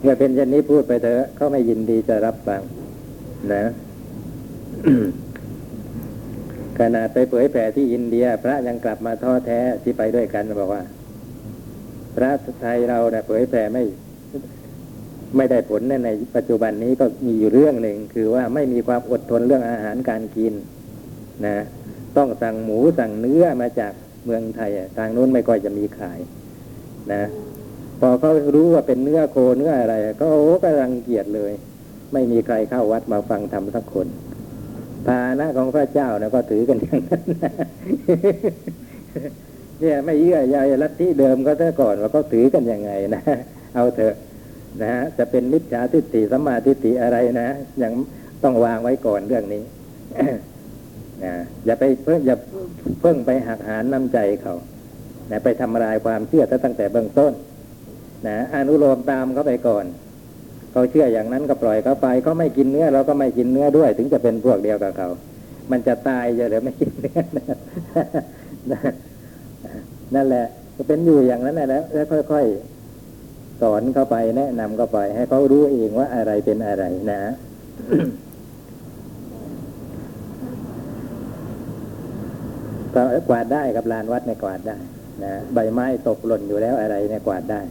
[0.02, 2.62] เมื่อเป็นเช่นนี้พูดไปเถอะเขาไม่ยินดีจะรับฟัง
[3.54, 3.64] นะ
[6.80, 10.84] ขนาดไปเผยแผ่ที่อินเดีย พระยังกลับมาท้อแท้ที่ไปด้วยกันบอกว่า
[12.16, 12.32] พระ
[12.62, 13.84] ไทยเราเนี่ยเผยแผ่ไม่
[15.36, 20.54] ไม่ได้ผลในในปัจจุบันนี้ก็มีอยู่เรื่องหนึ่งคือว่าไม่มีความอดทนเรื่องอาหารการกิน
[21.46, 21.58] นะ
[22.18, 23.94] ต้องสั่งหมูสั่งเนื้อมาจาก
[24.26, 26.20] เมืองไทยอะทางนู้นไม่ค่อยจะมีขาย
[27.14, 27.24] นะ
[28.00, 31.52] พอเขารู้ว่าเป็นเนื้อโคเนื้ออะไร ก็โอ้ก็รังเกียจเลย
[32.14, 34.08] ไม่มีใครเข้าวัดมาฟังธรรมสักคน
[35.06, 37.24] ภาณะของพระเจ้านะก็ถือกันอย่างนั้น
[39.80, 43.24] เนี่ยไม่เยื่อใยลัทธิเดิมก็แต่ก่อนว่าเขาถือกันยังไงนะ
[43.76, 44.16] เอาเถอะ
[44.82, 47.48] นะฮะจะเป็นมิจฉาทิฏฐิสัมมาทิฏฐิอะไรนะ
[47.84, 47.94] ยัง
[48.44, 49.64] ต้องวางไว้ก่อนเรื่องนี้
[51.24, 51.34] นะ
[51.66, 52.36] อย่าไปเพิ่งอย่า
[53.02, 54.56] เพิ่งไปหักหานน้ำใจเขา
[55.32, 57.34] นะไปทำลายความเชื่อตั้งแต่เบื้องต้น
[58.28, 59.86] นะอนุโลมตามเขาไปก่อน
[60.72, 65.10] เขาเชื่ออย่างนั้นก็ปล่อยเขาไปเขาไม่กินเนื้อเราก็ไม่กินเนื้อด้วย ถึงจะเป็นพวกเดียวกับเขา
[65.72, 67.20] มันจะตายจะเดี๋ยวไม่กินเนื้อ
[70.16, 77.22] นั่นแหละก็เป็นอยู่อย่างนั้นแหละแล้วแล้วค่อยๆสอนเข้าไปแนะนำเข้าไป ให้เขารู้เองว่าอะไรเป็นอะไรนะ
[82.96, 84.78] ก็กวาดได้กับลานวัดในยกวาดได้
[85.24, 87.62] นะใบไม้ตกหล่นอยู่แล้วอะไรเนี่ยกวาดได้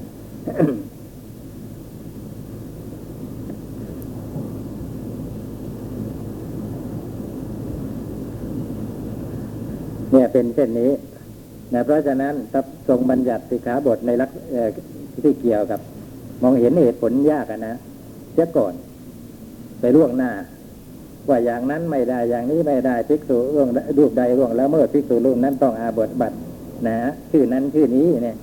[10.12, 10.90] เนี่ยเป็นเช่นนี้
[11.74, 14.30] นะเพราะฉะนั้นถ้าทรงบัญญัติสิกขาบทในลัก
[15.22, 15.80] ที่เกี่ยวกับ
[16.42, 17.76] มองเห็นเหตุผลยากอะนะ
[18.32, 18.74] เสียก่อน
[19.80, 20.30] ไปล่วงหน้า
[21.30, 26.38] ว่าอย่างนั้นไม่ได้อย่างนี้ไม่ได้ภิกษุร่วงรูปใดร่วงแล้วเมื่อภิกษุรูปนั้นต้องอาบทบัตร
[26.88, 26.98] นะ
[27.30, 28.36] ชื่อนั้นชื่อนี้เนี่ย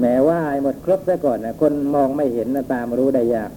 [0.00, 3.50] แม้ว่าหหมดครบซะก่อนนะคนมองไม่เห็นนะตามรู้ได้ยาก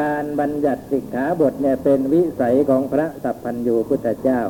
[0.00, 4.40] การบัญญัติสิกขาบทเนี่ยเป็นวิสัยของพระสัพพัญญูพุทธเจ้า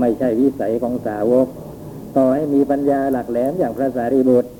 [0.00, 1.46] ไม่ใช่วิสัยของสาวก
[2.16, 4.50] ต่อให้มีปัญญาหลักแหลมอย่างพระสารีบุตร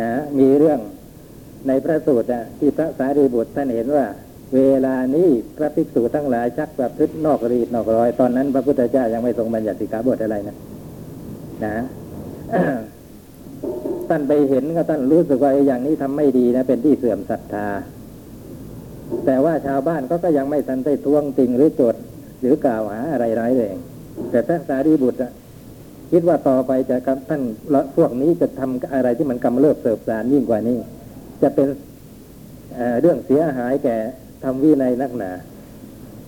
[0.00, 0.78] นะมีเรื่อง
[1.68, 4.06] ในพระสูตรอะที่พระสารีบุตรท่านเห็นว่า
[4.54, 10.56] เวลานี้พระภิกษุทั้งหลายชักประพฤตินอกรีดนอกรอย ตอนนั้น พระพุทธเจ้ายังไม่ทรงบัญญัติสิกขาบทอะไรนะ
[11.64, 11.74] นะ
[14.08, 17.68] ท่านไปเห็นก็ท่านรู้สึกว่าอย่างนี้ทำไม่ดีนะเป็นที่เสื่อมศรัทธา
[19.26, 22.00] แต่ว่าชาวบ้านก็ก็ยังไม่ทันได้ท้วงติงหรือโจทย์
[22.40, 23.76] หรือกล่าวหาอะไรร้ายแรง
[24.30, 25.18] แต่พระสารีบุตร
[26.12, 26.96] คิดว่าต่อไปจะ
[27.28, 27.42] ท่าน
[27.96, 30.78] พวกนี้จะทำอะไรที่มันกำเริบเสบสารยิ่งกว่านี้
[31.42, 31.68] จะเป็น
[32.76, 33.96] เเรื่องเสียหายแก่
[34.42, 35.30] ทำวินัยนักหนา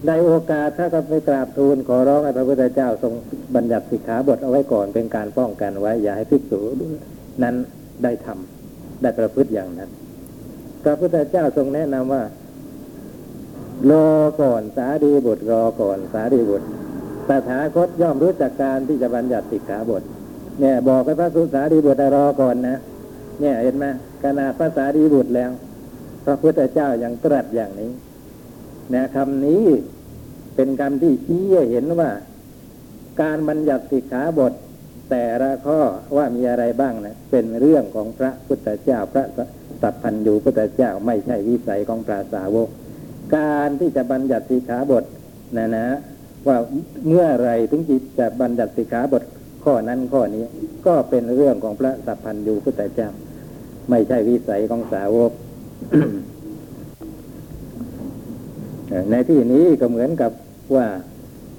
[0.06, 3.12] ในโอกาสถ้าก็ไปกราบทูลขอร้องให้พระพุทธเจ้าทรง
[3.56, 6.60] บัญญัติสิกขาบทเอาไว้ก่อนเป็นการป้องกันไว้ อย่าให้ภิกษุ
[7.42, 7.54] นั้น
[8.02, 9.90] ได้ทำได้ประพฤติอย่างนั้น
[10.84, 12.22] พระพุทธเจ้าทรงแนะนำว่า
[13.90, 14.08] รอ
[14.42, 16.66] ก่อนสารีบุตรรอก่อนสารีบุตร
[17.28, 20.02] ตถาคตย่อมรู้จักการที่จะบัญญัติสิกขาบท
[20.60, 22.78] เนี่ย บอกให้พระสุสารีบุตรรอก่อนนะ
[23.40, 23.86] เนี่ยเห็นไหม
[24.22, 25.50] ขนาดพระสารีบุตรแล้ว
[26.24, 27.92] พระพุทธเจ้ายังตรัสอย่างนี้
[28.94, 29.64] นะคำนี้
[30.56, 32.10] เป็นคำที่ชี้ให้เห็นว่า
[33.20, 34.52] การบัญญัติสิกขาบท
[35.10, 35.80] แต่ละข้อ
[36.16, 39.24] ว่ามีอะไรบ้างนะเป็นเรื่องของพระพุทธเจ้าพระ
[39.82, 42.68] สัพพันยูพุทธเจ้าไม่ใช่วิสัยของพระสาวก
[43.36, 45.04] การที่จะบัญญัติสิกขาบท
[45.56, 45.86] นะนะ
[46.48, 46.56] ว่า
[47.06, 49.22] เมื่อไรถึงจิตจะบัญญัติสิกขาบท
[49.64, 50.44] ข้อนั้นข้อนี้
[50.86, 53.10] ก็เป็นเรื่องของพระสัพพันยูพุทธเจ้า
[53.90, 55.32] ไม่ใช่วิสัยของสาวก
[59.10, 60.32] ในที่นี้ก็เหมือนกับ
[60.76, 60.86] ว่า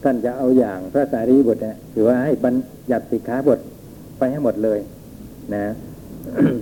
[0.03, 2.55] ท่านจะเอาอย่างพระสารีบุตรเนี่ยถือว่าให้บัญ
[2.91, 3.59] ญัติสิกขาบท
[4.17, 4.79] ไปให้หมดเลย
[5.53, 5.65] นะ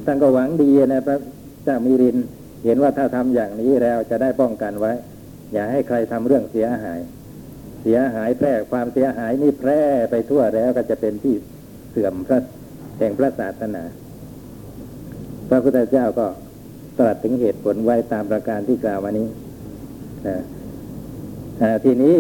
[0.06, 1.18] ท่านก็หวังดีนะพระ
[1.64, 2.18] เจ้ามีริน
[2.66, 4.92] เห็นว่าถ้าทำอย่างนี้แล้วจะได้ป้องกันไว้
[5.54, 7.00] อย่าให้ใครทำเรื่องเสียหาย
[7.82, 11.36] เสียหายแพร่ความเสียหายนี่แพร่ไปทั่วแล้วก็จะเป็นที่
[11.92, 12.40] เสื่อมพระ
[12.98, 13.84] แห่งพระศาสนา
[15.50, 16.28] พระพุทธเจ้าก็
[17.00, 19.28] ตรัสถึงเหตุผลไว้ตามประการที่กล่าวมานี้
[20.28, 20.38] นะ
[21.84, 22.16] ทีนี้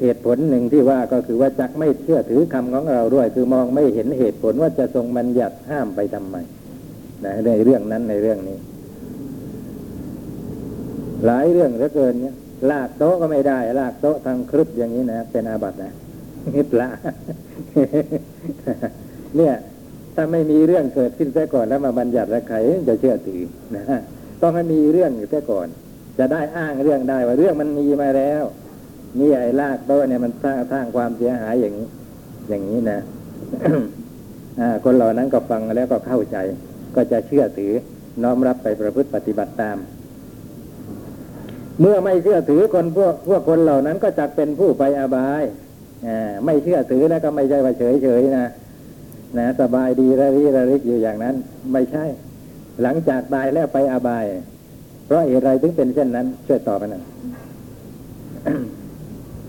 [0.00, 6.36] เหตุผลหนึ่งที่ว่าก็คือว่าจักไม่เชื่อถือคำของเราด้วย คือมองไม่เห็นเหตุผลว่าจะทรงบัญญัติห้ามไปทำไม
[7.24, 8.58] นะในเรื่องนั้นในเรื่องนี้
[11.26, 12.34] หลายเรื่องเหลือเกินเนี่ย
[12.70, 15.92] ลากโต๊ะก็ไม่ได้ ลากโต๊ะทางครึบอย่างนี้นะเป็นอาบัตินะ
[16.54, 16.88] นี่ปลา
[19.36, 19.54] เนี่ย
[20.14, 22.56] ถ้าไม่มีเรื่องเกิดขึ้นซะก่อนแล้วมาบัญญัติแล้วใคร
[22.88, 23.42] จะเชื่อถือ
[23.76, 23.84] นะ
[24.42, 25.68] ต้องให้มีเรื่องอยู่ซะก่อน
[26.18, 28.42] จะได้อ้างเรื่องได้ว่าเรื่องมันมีมาแล้ว
[29.18, 31.88] นี่ไอ้ลากโต๊ะเนี่ยมันสร้างสร้างความเสียหายอย่างนี้
[32.48, 32.98] อย่างนี้นะ
[34.84, 36.36] คนเหล่านั้นก็ฟังแล้วก็เข้าใจ
[36.96, 37.72] ก็จะเชื่อถือ
[38.22, 39.78] น้อมรับไปประพฤติปฏิบัติตาม
[41.80, 45.42] เมื่อไม่เชื่อถือคนพวกพวกคนเหล่านั้นก็จะเป็นผู้ไปอบาย
[46.06, 46.08] อ
[46.44, 48.50] ไม่เชื่อถือแล้วก็ไม่ใช่ว่าเฉยเฉยๆนะ
[49.38, 51.34] นะสบายดีระริระริกอยู่อย่างนั้น
[51.72, 52.04] ไม่ใช่
[52.82, 54.24] หลังจากตายแล้วไปอบาย
[55.06, 57.04] เพราะเหตุไรถึงเป็นเช่นนั้น ช่วยตอบมาหน่อย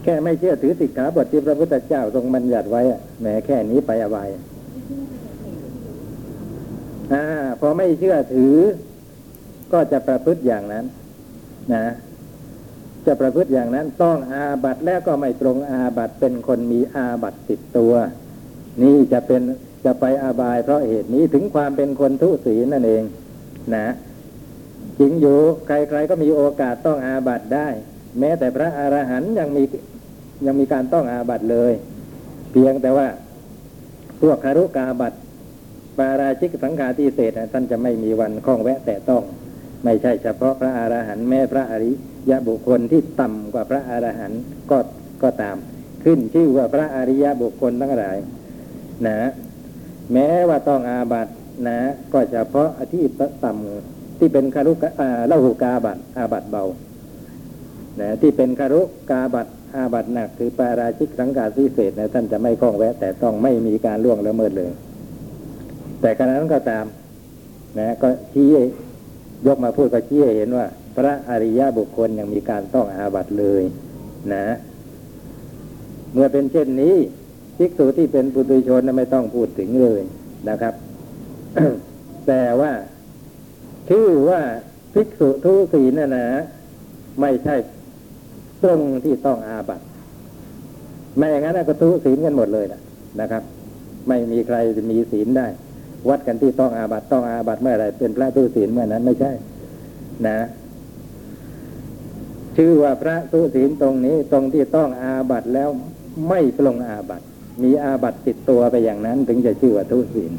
[0.04, 4.28] แค่ไม่เชื่อถือสิกขาบทที่พระพุทธเจ้าทรงบัญญัติไว้อะแหมแค่นี้ไปอบาย
[7.14, 7.26] อ่า
[7.60, 8.56] พอไม่เชื่อถือ
[9.74, 10.86] ก็จะประพฤติอย่างนั้น
[11.74, 11.86] นะ
[13.06, 17.94] จะประพฤติอย่างนั้น ต้องอาบัตแล้วก็ไม่ตรงอาบัตเป็นคนมีอาบัตติดตัว
[18.82, 19.42] นี่จะเป็น
[19.86, 23.04] จะไปอาบายเพราะเหตุนี้ถึงความเป็นคนทุศีนั่นเอง
[23.76, 23.88] นะ
[25.00, 27.68] จริงอยู่ใครๆก็มีโอกาสต้องอาบัตได้
[28.20, 29.64] แม้แต่พระอรหันต์ยังมี
[30.46, 31.74] ยังมีการต้องอาบัตเลย
[32.52, 33.08] เพียงแต่ว่า
[34.22, 35.14] พวกคารุกาบัต
[35.98, 39.24] ปาราชิกสังฆาทิเศษท่านจะไม่มีวันข้องแวะแต่ต้อง
[39.84, 41.92] ไม่ใช่เฉพาะพระอรหันต์แม้พระอริ
[42.30, 44.42] ยบุคคลที่ต่ำกว่าพระอรหันต์
[44.72, 44.78] ก็
[45.24, 45.58] ก็ตาม
[46.04, 48.18] ขึ้นชื่อว่าพระอริยบุคคลทั้งหลาย
[49.08, 49.30] นะ
[50.14, 51.28] แม้ว่าต้องอาบัต
[51.68, 51.80] นะ
[52.14, 53.04] ก็เฉพาะที่
[53.44, 56.64] ต่ำที่เป็นคารุกะอ่าลหุกาบัตอาบัตเบา
[58.00, 64.72] นะที่เป็นคารุกาบัตอาบัตหนักคือปาราชิกสังกาทิเศษนะท่านจะไม่ข้องแวะ แต่ต้องไม่มีการล่วงละเมิดเลย
[66.02, 66.86] แต่ขณะนั้นก็ตาม
[67.80, 68.48] นะ ก็ชี้
[69.48, 73.64] ยกมาพูดก็ชี้เห็นว่า พระอริยบุคคลยังมีการต้องอาบัตเลย
[74.34, 74.46] นะ
[76.14, 76.96] เมื่อเป็นเช่นนี้
[77.62, 80.02] ภิกษุที่เป็นปุถุชนไม่ต้องพูดถึงเลย
[80.50, 80.74] นะครับ
[82.28, 82.72] แต่ว่า
[83.90, 84.42] ชื่อว่า
[84.94, 86.28] ภิกษุทุศีน่ะนะ
[87.22, 87.56] ไม่ใช่
[88.64, 89.82] ตรงที่ต้องอาบัต
[91.18, 92.82] ไม่อย่างนั้นก็ทุศีลกันหมดเลยนะ
[93.22, 93.44] นะครับ
[94.08, 94.58] ไม่มีใคร
[94.92, 95.48] มีศีลได้
[96.10, 99.32] วัดกันที่ต้องอาบัตต้องอาบัตเมื่อไรเป็นพระทุศีลเมื่อนั้นไม่ใช่
[100.28, 100.40] นะ
[102.58, 105.70] ชื่อว่าพระทุศีลตรงนี้ตรงที่ต้องอาบัตแล้ว
[106.28, 107.22] ไม่ปลงอาบัต
[107.64, 110.32] มีอาบัตติดตัวไปอย่างนั้น ถึงจะชื่อว่าทุศีล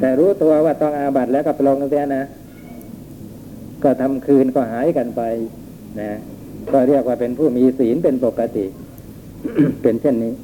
[0.00, 2.24] แต่รู้ตัวว่าต้องอาบัตแล้วก็ปลงเสียนะ
[3.82, 5.22] ก็ทำคืนก็หายกันไป
[6.00, 6.10] นะ
[6.72, 8.66] ก็เรียกว่าเป็นผู้มีศีลเป็นปกติ
[9.82, 10.34] เป็นเช่นนี้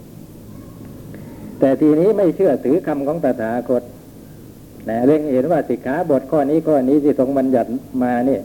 [1.61, 3.83] แต่ทีนี้ไม่เชื่อถือคำของตถาคต
[4.89, 7.69] นะเร่งเห็นว่าสิกขาบทข้อนี้ข้อนี้ที่ทรงบัญญัติ
[8.03, 8.43] มาเนี่ย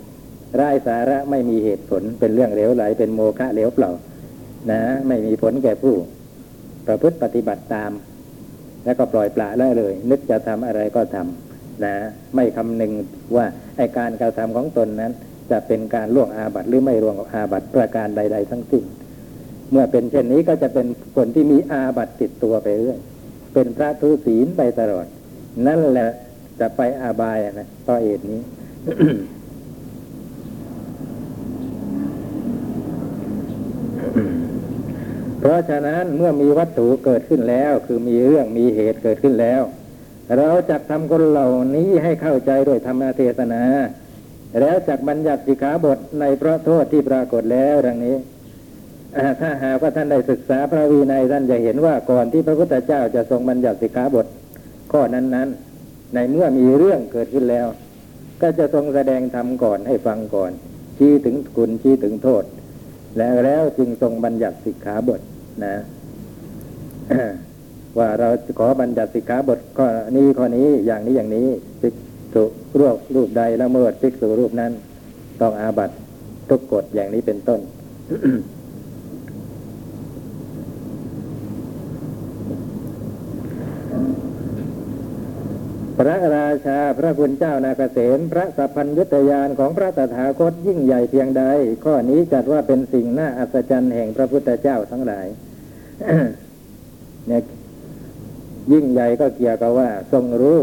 [0.55, 3.91] ไร้สาระไม่มีเหตุผลเป็นเรื่องเหลวไหล เป็นโมฆะเหลวเปล่า
[4.71, 5.95] นะ ไม่มีผลแก่ผู้
[6.87, 7.91] ประพฤติปฏิบัติตาม
[8.85, 11.95] แล้วก็ปล่อยปละละเลย นึกจะทำอะไรก็ทำนะ
[12.35, 12.91] ไม่คำนึง
[13.35, 13.45] ว่า
[13.77, 15.11] ไอการกระทำของตนนั้น
[15.51, 18.83] จะเป็นการล่วงอาบัติหรือไม่ล่วงอาบัติประการใด ๆ ทั้งสิ้น
[19.71, 22.99] เมื่อเป็นเช่นนี้ก็จะเป็นคนที่มีอาบัติติดตัวไปเรื่อย
[23.53, 25.05] เป็นพระทุศีลไปตลอด
[25.67, 26.09] นั่นแหละ
[26.59, 28.41] จะไปอาบายนะเพราะเหตุนี้
[35.39, 39.61] เพราะฉะนั้นเมื่อมีวัตถุเกิดขึ้นแล้ว คือมีเรื่องมีเหตุเกิดขึ้นแล้ว
[40.37, 43.63] เราจะทำคนเหล่านี้ให้เข้าใจด้วยธรรมเทศนา
[44.59, 48.17] แล้วจักบัญญัติสิกขาบทในพระโทษที่ปรากฏแล้วดังนี้
[49.41, 54.25] ถ้าหากว่าท่านได้ศึกษาพระวินัยท่านจะเห็นว่าก่อนที่พระพุทธเจ้าจะทรงบัญญัติสิกขาบท
[54.91, 57.67] ข้อนั้นๆ ในเมื่อมีเรื่องเกิดขึ้นแล้ว
[58.41, 60.51] ก็จะทรงแสดงธรรมก่อนให้ฟังก่อน
[60.97, 62.43] ชี้ถึงคุณชี้ถึงโทษ
[63.17, 65.21] แล้วแล้วจึงทรงบัญญัติสิกขาบท
[65.65, 65.75] นะ
[67.97, 71.47] ว่าเราขอบัญญัติสิกขาบทข้อนี้ข้อนี้อย่างนี้อย่างนี้
[71.81, 71.93] ภิก
[72.33, 72.43] ษุ
[72.79, 74.71] รูปรูปใดละเมิดภิกษุรูปนั้น
[75.41, 75.91] ต้องอาบัต
[76.49, 77.59] ทุกกฎอย่างนี้เป็นต้น
[85.97, 91.43] พระราชาพระคุณเจ้านาเกษมพระสัพพัญยุตยานของพระตถาคตยิ่งใหญ่เพียงใด
[91.83, 95.27] ข้อนี้จัดว่าเป็นสิ่งน่าอัศจรรย์แห่งพระพุทธเจ้าทั้งหลาย
[97.27, 97.41] เนี่ย
[98.71, 100.59] ยิ่งใหญ่ก็เกี่ยวกับว่า ทรงรู้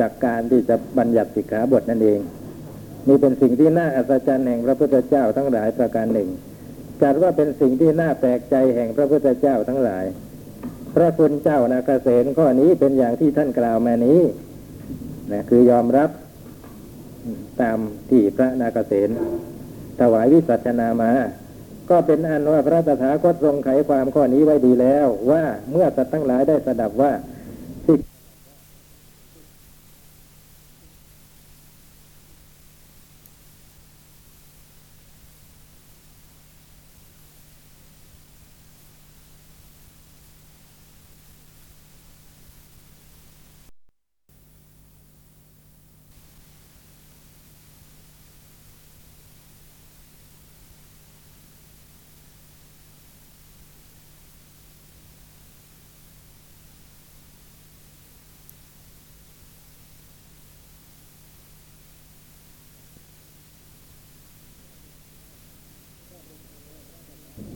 [0.00, 2.20] จากการที่จะบัญญัติสิกขาบทนั่นเอง
[3.08, 6.28] นี่เป็นสิ่งที่น่าอัศจรรย์แห่งพระพุทธเจ้าทั้งหลายประการหนึ่ง
[7.02, 10.04] จัดว่าเป็นสิ่งที่น่าแปลกใจแห่งพระพุทธเจ้าทั้งหลาย
[10.94, 14.20] พระคุณเจ้านาเกษตข้อนี้เป็นอย่างที่ท่านกล่าวมานี้
[15.32, 16.10] นะคือยอมรับ
[17.60, 17.78] ตาม
[18.10, 19.08] ที่พระนาเกษน
[20.00, 21.10] ถวายวิสัชนามา
[21.90, 27.12] ก็เป็นอันว่าพระตถาคตทรงไขความข้อนี้ไว้ดีแล้ว ว่าเมื่อสัตว์ทั้งหลายได้สดับว่า
[27.86, 28.00] สิก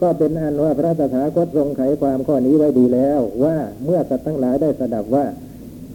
[0.05, 5.27] ก็เป็นอันว่าพระตถาคตทรงไขความข้อนี้ไว้ดีแล้ว ว่าเมื่อสัตว์ทั้งหลายได้สดับว่า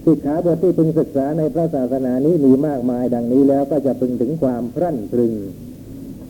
[0.05, 5.33] สิกขาบทที่พึงศึกษาในพระศาสนานี้มีมากมายดังนี้แล้วก็จะพึงถึงความพรั่นพรึง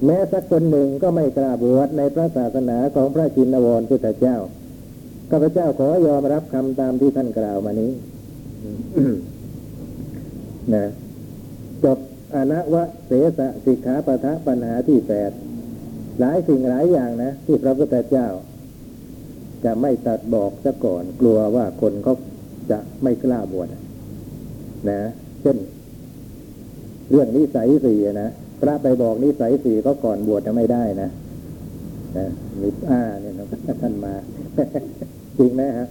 [0.06, 4.38] แม้สักคนหนึ่งก็ไม่กล้าบวชในพระศาสนาของพระจินวรพุทธเจ้า
[5.30, 7.92] ข้าพเจ้าขอยอมรับคำตามที่ท่านกล่าวมานี้
[10.74, 10.86] นะ
[11.84, 11.98] จบ
[12.36, 15.32] อนวะเสสะสิกขาปะทะปัญหาที่แปด
[16.20, 18.28] หลายสิ่งหลายอย่างนะ ที่พระพุทธเจ้า
[19.66, 22.16] จะไม่ตัดบอกซะก่อน กลัวว่าคนเขา
[22.72, 23.68] จะไม่กล้าบวช
[24.90, 25.02] นะ
[25.42, 25.58] เช่น
[27.10, 28.30] เรื่องนิสัยสี่นะ
[28.62, 31.10] พระไปบอกนิสัยสี่ก็ก่อนบวชจะไม่ได้นะ
[32.18, 32.28] นะ
[32.62, 33.46] มีอ่าเนี่ยนะ
[33.82, 34.14] ท่านมา
[35.38, 35.88] จริงไหมฮะ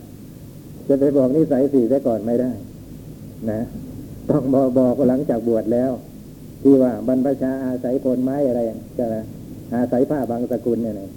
[0.89, 2.51] จะไปบอกนิสัยสี่ซะก่อนไม่ได้
[3.51, 3.61] นะ
[4.31, 5.91] ต้องบอกบอกหลังจากบวชแล้ว
[6.63, 8.61] ที่ว่าบรรพชาอาศัยคนไม้อะไร
[8.99, 9.25] จะนะ
[9.75, 11.09] อาศัยผ้าบางสกุลเนี่ยนะ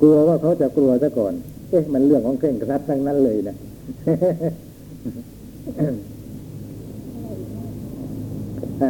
[0.00, 1.34] กลัวว่าเขาจะกลัวซะก่อน
[1.70, 3.56] เอ๊ะ มันเรื่องของเคร่งครัดทั้งนั้นเลยนะ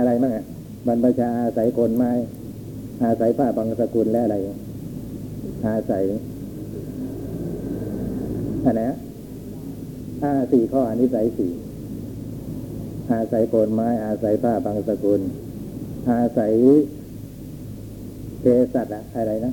[0.01, 0.45] อะไรบ้างอะ
[0.87, 2.11] บรรพชาอาศัยคนไม้
[3.05, 4.37] อาศัยผ้าบางสกุลและอะไร
[5.67, 6.05] อาศัย
[8.65, 8.99] อันไหนอะ
[10.23, 11.53] อ่าสี่ข้ออันนี้ใส่สี่
[13.13, 15.21] อาศัยโคนไม้ อาศัยผ้าบางสกุล
[16.11, 16.53] อาศัย
[18.41, 19.53] เทสัตอะอะไรนะ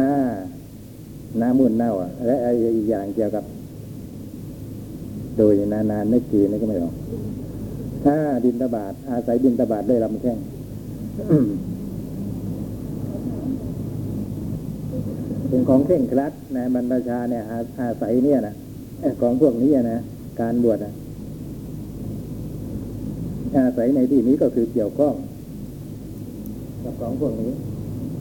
[0.00, 0.14] อ่า
[1.40, 2.36] น้ำมูลเน่าอะ และ
[2.76, 3.44] อีกอย่างเกี่ยวกับ
[5.36, 6.94] โดยนานๆไม่กี่นี่ก็ไม่ออก
[8.04, 10.38] ถ้าดินตบาทอาศัยดินตบาทด้วยลำแข้ง
[15.48, 18.54] เป็นของเคร่งครัดนะบรรพชาเนี่ยอาอาศัยเนี่ยนะ
[19.20, 20.00] ของพวกนี้นะ
[20.40, 20.92] การบวชนะ
[23.56, 25.14] อาศัยในที่นี้ก็คือเกี่ยวข้อง
[26.84, 27.52] กับของพวกนี้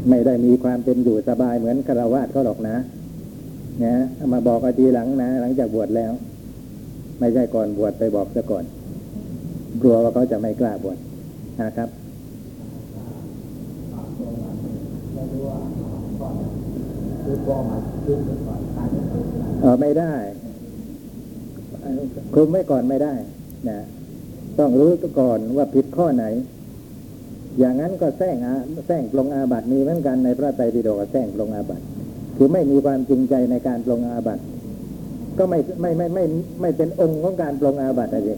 [0.09, 2.75] ไม่ได้มีความเป็นอยู่สบายเหมือนคารวาสเขาหรอกนะ
[3.83, 3.95] นะ
[4.33, 6.11] มาบอกอาทีหลังนะ หลังจากบวชแล้ว
[7.19, 8.65] ไม่ใช่ก่อนบวชไปบอกซะก่อน
[9.81, 10.97] กลัวว่าเขาจะไม่กล้าบวช
[11.61, 11.89] นะครับ
[19.61, 20.13] เออไม่ได้
[22.33, 23.13] คุมไว้ก่อนไม่ได้
[23.69, 23.79] นะ
[24.59, 26.25] ต้องรู้ก่อนว่าผิดข้อไหน
[27.59, 28.53] อย่างนั้นก็แซงอา
[28.87, 31.83] แซงปลงอาบัติมีเหมือนกันในพระไตรปิฎกแซงปลงอาบัติ
[32.37, 34.41] คือไม่มีความจริงใจในการปลงอาบัติ
[35.37, 36.23] ก็ไม่ไม่ไม่ไม่
[36.61, 38.31] ไม่เป็นองค์ของการปลงอาบัติอะไร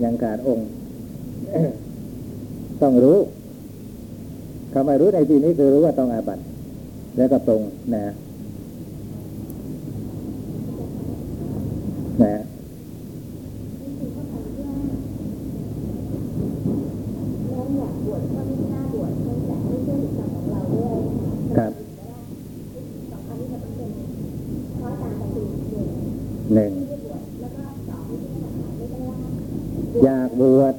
[0.00, 0.68] อย่างการองค์
[2.82, 3.18] ต้องรู้
[4.72, 6.42] คำว่ารู้ในที่นี้คือรู้ว่าต้องอาบัติ
[7.16, 7.62] แล้วก็ตรง
[7.94, 8.14] นะ
[17.50, 21.00] เราอยากบวชก็ไม่กล้าบวชเนื่องจากไม่เชื่อในคำของเราด้วย
[21.56, 21.72] ครับ
[23.10, 23.90] สองอันนี้จะต้องเป็น
[24.78, 25.90] ข้อตามประตูหนึ่ง
[26.54, 29.16] หนึ่ง ไม่ได้บวชแล้วก็สองไม่ได้ทำไม่ได้ว่า
[30.04, 30.74] อยากบวช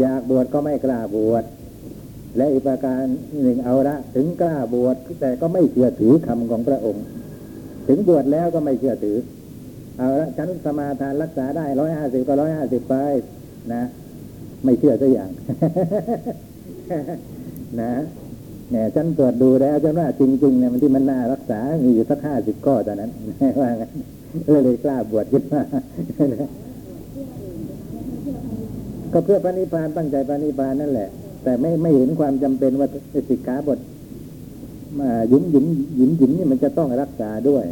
[0.00, 1.44] อยากบวชก็ไม่กล้าบวช
[2.36, 3.02] และอีกประการ
[3.42, 7.04] หนึ่งเอาละถึงกล้าบวช แต่ก็ไม่เชื่อถือคำของพระองค์
[7.86, 9.18] ถึงบวชแล้วก็ไม่เชื่อถือ
[9.98, 12.94] เอาละฉันสมาทานรักษาได้ร้อยห้าสิบก็ร้อยห้าสิบไป
[13.74, 13.82] นะ
[14.64, 15.30] ไม่เชื่อสักอย่าง
[17.80, 17.92] นะ
[18.70, 23.10] เนี่ยฉันตรวจดูแล้วฉันว่าจริงๆเนี่ยมันที่มันน่ารักษา มีอยู่สักห้าสิบข้อตอนนั้น
[23.60, 23.90] ว่างั้น
[24.46, 25.62] เลยเลยกล้าบวชขึ้นมา
[29.12, 31.08] ก็เพื่อพระนิพพานตั้งใจพระนิพพานนั่นแหละ
[31.44, 32.88] แต่ไม่ไม่เห็นความจำเป็นว่า
[33.28, 33.78] สิกขาบท
[35.00, 35.66] มาหยิมหยิม
[35.96, 37.64] หยิมหยิมนี่มันจะต้องรักษาด้วย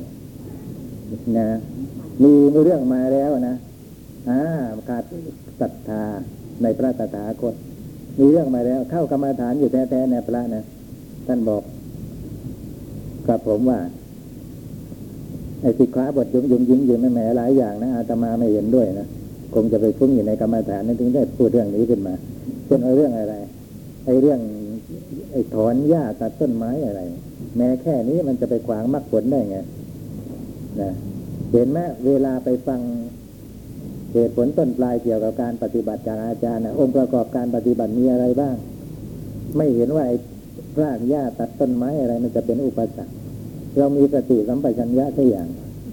[1.39, 1.49] นะ
[2.23, 2.33] มี
[2.65, 3.57] เรื่องมาแล้วนะ
[4.29, 4.41] อ่า
[4.89, 5.03] ขาด
[5.61, 6.03] ศรัทธา
[6.63, 7.55] ในพระตถาคต
[8.19, 10.65] มีเรื่องมาแล้ว เข้ากรรมาฐานอยู่แท้ๆในพระนะ
[11.27, 11.63] ท่านบอก
[13.29, 13.79] กับผมว่า
[15.63, 19.07] ไอ้สิกขาบทยุมยุมยิ้มยิ้มแหมหลายอย่างนะอาตมาไม่เห็นด้วยนะ
[19.55, 22.15] คงจะไปฟุ้งอยู่ในกรรมาฐานนั่นถึงได้พูดเรื่องนี้ขึ้นมา
[22.67, 23.37] เช่นเอเรื่องอะไร
[24.07, 24.41] ไอ้เรื่อง
[25.55, 27.01] ถอนหญ้าตัดต้นไม้อะไร
[27.57, 29.59] แม้แค่นี้มันจะไปขวางมรรคผลได้ไง
[30.81, 30.91] นะ
[31.53, 32.81] เห็นไหมเวลาไปฟัง
[34.13, 38.57] เหตุผลต้นปลายเกี่ยวกับการปฏิบัติจากอาจารย์นะองค์ประกอบการปฏิบัติมีอะไรบ้าง
[39.57, 40.17] ไม่เห็นว่าไอ้
[40.81, 43.13] รากหญ้าตัดต้นไม้อะไร มันจะเป็นอุปสรรค
[43.79, 45.49] เรามีสติสัมปชัญญะสักอย่าง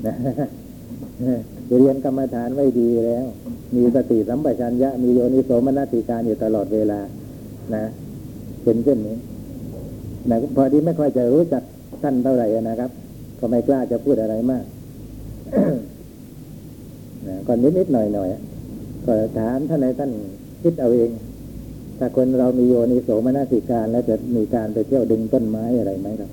[0.08, 0.16] นะ
[1.80, 3.26] เรียนกรรมฐานไว้ดีแล้ว
[3.76, 7.00] มีสติสัมปชัญญะมีโยนิโสมนสิการอยู่ตลอดเวลา
[7.76, 7.86] นะ
[8.68, 9.18] เป็นเช่นนี้
[10.30, 11.64] นะพอดีไม่ค่อยจะรู้จัก
[12.02, 12.92] ท่านเท่าไหร่นะครับ
[13.40, 14.66] ก็ไม่กล้าจะพูดอะไรมาก
[17.28, 18.30] นะก็นิดนิดหน่อยหน่อย
[19.06, 20.12] ก็ถามท่านในท่าน
[20.62, 21.10] คิดเอาเอง
[21.98, 26.30] ถ้าคนเรามีโยนิโสมนสิการ แล้วจะมีการไปเที่ยวดึงต้นไม้อะไรไหมครับ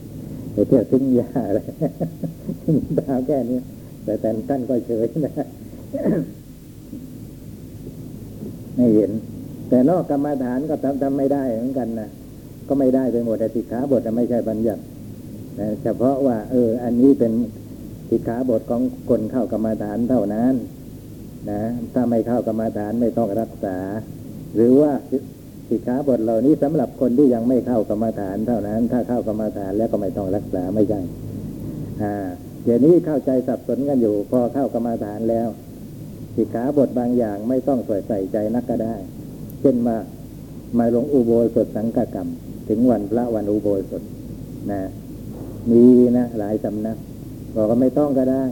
[0.53, 1.61] ไปเที่ยวทิ้งหญ้าอะไร
[2.99, 3.59] ดาวแค่นี้
[4.05, 5.33] แต่แต่ท่านก็เฉยนะ
[8.77, 9.11] ไม่เห็น
[9.69, 12.09] แต่นอกกรรมฐานก็ทำทำไม่ได้เหมือนกันนะ
[12.69, 14.83] ก็ไม่ได้ไปหมดแต่สิกขาบทน่ะไม่ใช่บัญญัติ
[15.83, 17.33] เฉพาะว่า เออ อันนี้เป็น
[18.11, 20.55] สิกขาบทของคนเข้ากรรมาฐานเท่านั้น
[21.51, 21.61] นะ
[21.95, 23.77] ถ้าไม่เข้ากรรมาฐานไม่ต้องรักษา
[24.55, 24.93] หรือว่า
[25.71, 31.01] สิกขาบทเหล่านี้สำหรับคนที่ยังไม่เข้ากรรมาฐานเท่านั้น ถ้าเข้ากรรมาฐานแล้วก็ไม่ต้องรักษาไม่ใช่
[32.03, 32.15] อ่า
[32.65, 35.49] เดี๋ยวนี้เข้าใจสับสนกันอยู่ พอเข้ากรรมาฐานแล้ว
[36.37, 38.95] สิกขาบทบางอย่างไม่ต้องใส่ใส่ใจนักก็ได้
[39.61, 39.97] เช่นมา
[40.79, 42.29] มาลงอุโบสถสังฆกรรม
[42.69, 44.03] ถึงวันพระวันอุโบสถ
[44.71, 44.81] นะ
[45.71, 45.85] มี
[46.19, 46.97] นะหลายสำนัก
[47.55, 48.43] บอกว่าไม่ต้องก็ได้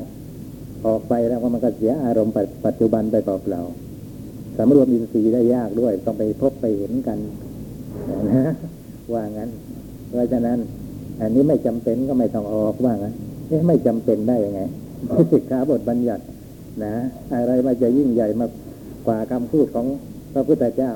[0.87, 2.35] ออกไปแล้วมันก็เสียอารมณ์
[2.67, 7.19] ปัจจุบันไปเปล่าๆสำรวมอินทรีย์ได้ยากด้วย ต้องไปพบไปเห็นกัน
[8.31, 8.53] นะ
[9.13, 9.51] ว่างั้น
[10.09, 10.59] เพราะฉะนั้น
[11.21, 13.15] อันนี้ไม่จำเป็นก็ไม่ต้องออกว่างั้น
[13.69, 14.61] ไม่จำเป็นได้ยังไง
[15.33, 16.25] สิกขาบทบัญญัติ
[16.85, 16.93] นะ
[17.33, 18.51] อะไรมันจะยิ่งใหญ่มาก
[19.07, 19.87] กว่าคำพูดของ
[20.33, 20.93] พระพุทธเจ้า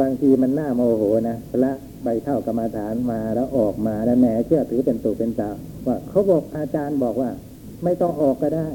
[0.00, 1.72] บางทีมันน่าโมโหนะพระ
[2.06, 5.50] ใบเข้ากรรมาฐานมาแล้วออกมาแล้วแหมเชื่อถือเป็นตุเป็นตา
[5.86, 7.30] ว่าเขาบอกอาจารย์บอกว่า
[7.84, 8.68] ไม่ต้องออกก็ได้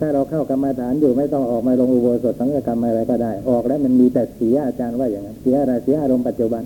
[0.00, 6.62] ถ้าเราเข้ากรรมาฐานอยู่ไม่ต้องออกมาลงอุโบสถสังฆกรรมอะไรก็ได้ ออกแล้วมันมีแต่เสียอาจารย์ว่าอย่างนั้นเสียอะไรเสียอารมณ์ปัจจุบัน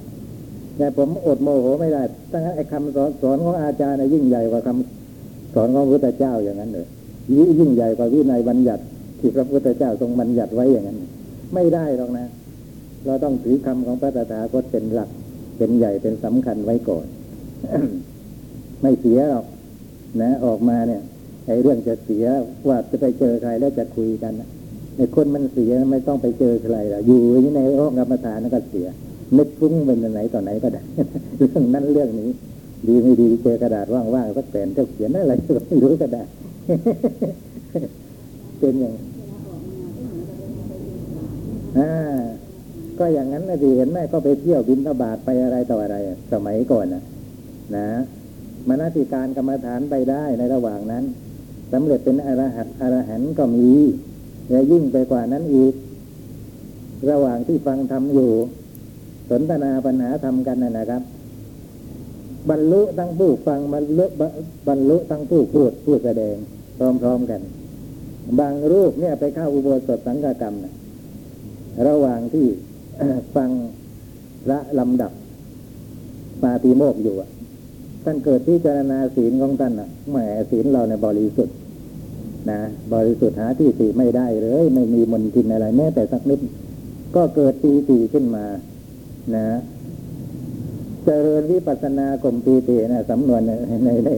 [0.76, 6.86] แต่ผมอดโมโหไม่ได้ตั้งแต่ไอ้คำสอนสอนของอาจารย์ยิ่งใหญ่กว่าคำสอนของพระพุทธเจ้าอย่างนั้นเลย
[7.38, 8.82] ยิ่งยิ่งใหญ่กว่าวินัยบัญญัติ
[9.20, 10.98] ที่พระพุทธเจ้าทรงบัญญัติไว้อย่างนั้น
[11.54, 12.26] ไม่ได้หรอกนะ
[13.06, 15.08] เราต้องถือคำของพระตถาคตเป็นหลัก
[15.60, 17.06] เป็นใหญ่เป็นสำคัญไว้ก่อน
[18.82, 19.46] ไม่เสียหรอก
[20.22, 21.02] นะออกมาเนี่ย
[21.46, 22.26] ไอ้เรื่องจะเสีย
[22.68, 24.32] ว่าจะไปเจอใครแล้วจะคุยกัน
[24.96, 27.20] ไอ้คนมันเสียไม่ต้องไปเจอใครหรอกอยู่
[27.56, 28.86] ในห้องกรรมฐานก็เสีย
[29.38, 30.82] นึกฟุ้งเป็นไหนต่อไหนก็ได้
[31.38, 32.30] เรื่องนั้นเรื่องนี้
[32.86, 36.22] ดีไม่ดีเจอกระดาษว่างๆสักแผ่นจ้าเขียนอะไรก็ไม่รู้ก็ได้
[38.58, 38.94] เป็นอย่าง
[41.78, 42.19] อ่า
[43.00, 45.96] ก็อย่างนั้นนะดีเห็นไหมก็ไปเที่ยวบินทบาทไปอะไรต่ออะไร
[46.32, 47.02] สมัยก่อนนะ
[47.76, 47.86] นะ
[48.68, 51.04] มนติการกรรมฐานไปได้ในระหว่างนั้น
[51.72, 53.72] สำเร็จเป็นอรหัตอรหันต์ก็มี
[54.50, 55.74] และยิ่งไปกว่านั้นอีก
[57.10, 58.30] ระหว่างที่ฟังทำอยู่
[59.30, 61.02] สนทนาปัญหาทำกันนะนะครับ
[62.50, 64.06] บรรลุทั้งผู้ฟังบรรลุ
[64.68, 66.36] บรรลุทั้งผู้พูดผู้แสดง
[66.78, 67.40] พร้อมๆกัน
[68.40, 70.74] บางรูปเนี่ยไปเข้าอุโบสถสังฆกรรมนะ
[71.86, 72.46] ระหว่างที่
[73.36, 73.50] ฟัง
[74.44, 75.12] พระลำดับ
[76.42, 77.30] ปาติโมกอยู่อะ
[78.04, 80.16] ท่านเกิดพิจรณาศีลของท่านอะแหม
[80.50, 81.56] ศีลเราเนี่ยบริสุทธิ์
[82.50, 82.60] นะ
[82.94, 86.40] บริสุทธิ์หาที่ติไม่ได้เลย ไม่มีมนทินอะไร แม้แต่สักนิด
[87.16, 88.44] ก็เกิดปีติขึ้นมา
[89.36, 89.46] นะ
[91.04, 93.52] เจริญวิปัสสนากลมปีตินะสำนวนใน
[93.84, 94.10] ในใน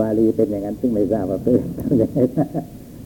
[0.00, 1.58] บาลีเป็นอย่างนั้น ซึ่งไม่ทราบว่าเป็น
[2.02, 2.18] ยังไง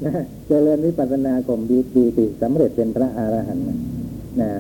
[0.05, 0.13] นะ
[0.49, 1.79] เจริญวิปัสสนากลมปี
[2.19, 3.65] ติสำเร็จเป็นพระอรหันต์
[4.41, 4.51] นะ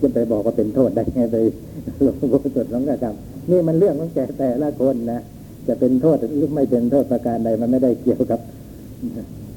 [0.00, 1.36] จะไปบอกว่าเป็นโทษได้ไงไป
[2.02, 5.20] หลวงพ่อสดหลวงกระกำนี่มันเรื่องของแกแต่ละคนนะ
[5.68, 8.40] จะเป็นโทษหรือไม่เป็นโทษประการใดมันไม่ได้เกี่ยวกับ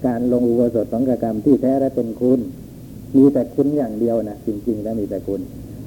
[0.05, 2.39] การลงอุโบสถสังฆกรรมที่แท้และเป็นคุณ
[3.15, 5.41] มีแต่คุณอย่างเดียวนะจริงๆแล้วมีแต่คุณ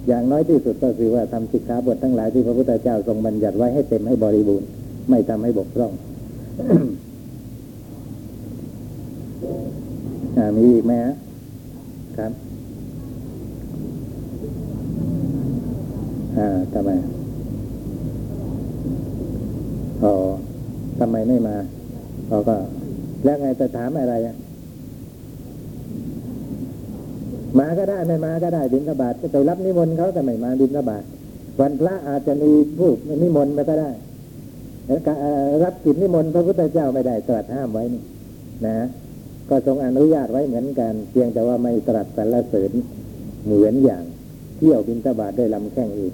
[0.09, 4.68] อย่างน้อยที่สุดก็คือว่าทำสิกขาบททั้งหลายที่พระพุทธเจ้าทรงบัญญัติไว้ให้เต็มให้บริบูรณ์
[5.11, 5.93] ไม่ทำให้บกพร่อง
[10.39, 10.93] อ่ามีอีกไหม
[12.18, 12.33] ครับ
[16.39, 16.91] อ่าทำไม
[20.05, 20.12] อ๋อ
[20.99, 21.57] ทำไมไม่มา
[22.28, 22.57] เขาก็
[23.24, 24.37] แล้วไงจะถามอะไรอะ
[27.59, 31.03] มาก็ได้ไม่มาก็ได้บินทบาทจะไปรับนิมนต์เขาแต่ไม่มาบินทบาท
[31.61, 32.91] วันพระอาจจะมีผู้
[33.22, 33.91] นิมนต์มาก็ได้
[34.87, 35.01] แล้ว
[35.64, 38.03] รับกิจนิมนต์พระพุทธเจ้าไม่ได้ตรัสห้ามไว้นี่
[38.66, 38.76] นะ
[39.49, 42.72] ก็ทรงอนุญาตไว้เหมือนกัน เพียงแต่ว่าไม่ตรัสสรรเสริญ
[43.45, 44.05] เหมือนอย่าง
[44.57, 46.12] เที่ยวบินทบาทด้วยลำแข้งเอง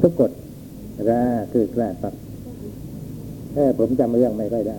[0.00, 0.30] ทุกกฎ
[1.08, 1.22] รา
[1.52, 2.14] คือกล้าปัก
[3.54, 4.78] เออผมจำเรื่องไม่ค่อยได้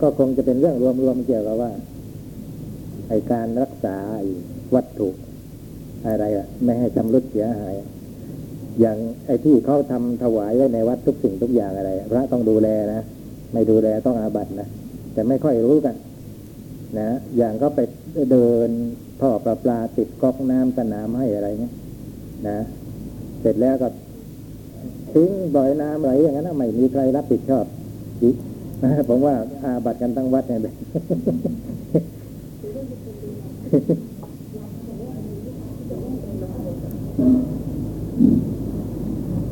[0.00, 1.72] ก็คงจะเป็นเรื่องรวมๆเกี่ยวกับว่า
[3.08, 3.96] ไอการรักษา
[4.74, 5.08] วัตถุ
[6.04, 7.74] อะไรอะไม่ให้ชำรุดเสียหาย
[8.80, 13.02] อย่างไอที่เขาทำถวายไว้ในวัดทุกสิ่งทุกอย่างอะไร พระต้องดูแลนะ
[13.52, 14.68] ไม่ดูแลต้องอาบัตินะ
[15.12, 15.94] แต่ไม่ค่อยรู้กัน
[16.98, 17.80] นะอย่างก็ไป
[18.30, 18.68] เดิน
[19.20, 21.74] ท่อประปลาติดก๊อกน้ำสนามให้อะไรเงี้ย
[22.48, 22.58] นะ
[23.40, 23.88] เสร็จแล้วก็
[25.12, 27.64] ทิ้งบ่อยน้ำไหลอย่างนั้นไม่มีใครรับผิดชอบ
[28.22, 28.36] อีก
[28.82, 30.60] นะผมว่าอาบัตกันทั้งวัดเนี่ย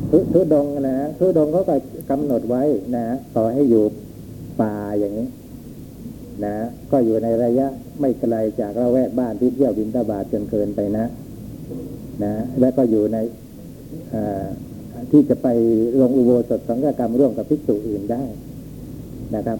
[0.09, 1.75] ทุทุดงนะทุดงเขาก็
[2.09, 2.63] กำหนดไว้
[2.95, 3.05] นะ
[3.35, 3.83] ต่อให้อยู่
[4.61, 5.27] ป่าอย่างนี้
[6.45, 6.53] นะ
[6.91, 7.67] ก็อยู่ในระยะ
[7.99, 11.05] ไม่ไกลจากระแวกบ้านที่เที่ยวบินตาบาทจนเกินไปนะ
[12.23, 13.17] นะแล้วก็อยู่ใน
[15.11, 15.47] ที่จะไป
[16.01, 18.23] ลงอุโบสถสังฆกรรมร่วมกับภิกษุอื่นได้
[19.35, 19.59] นะครับ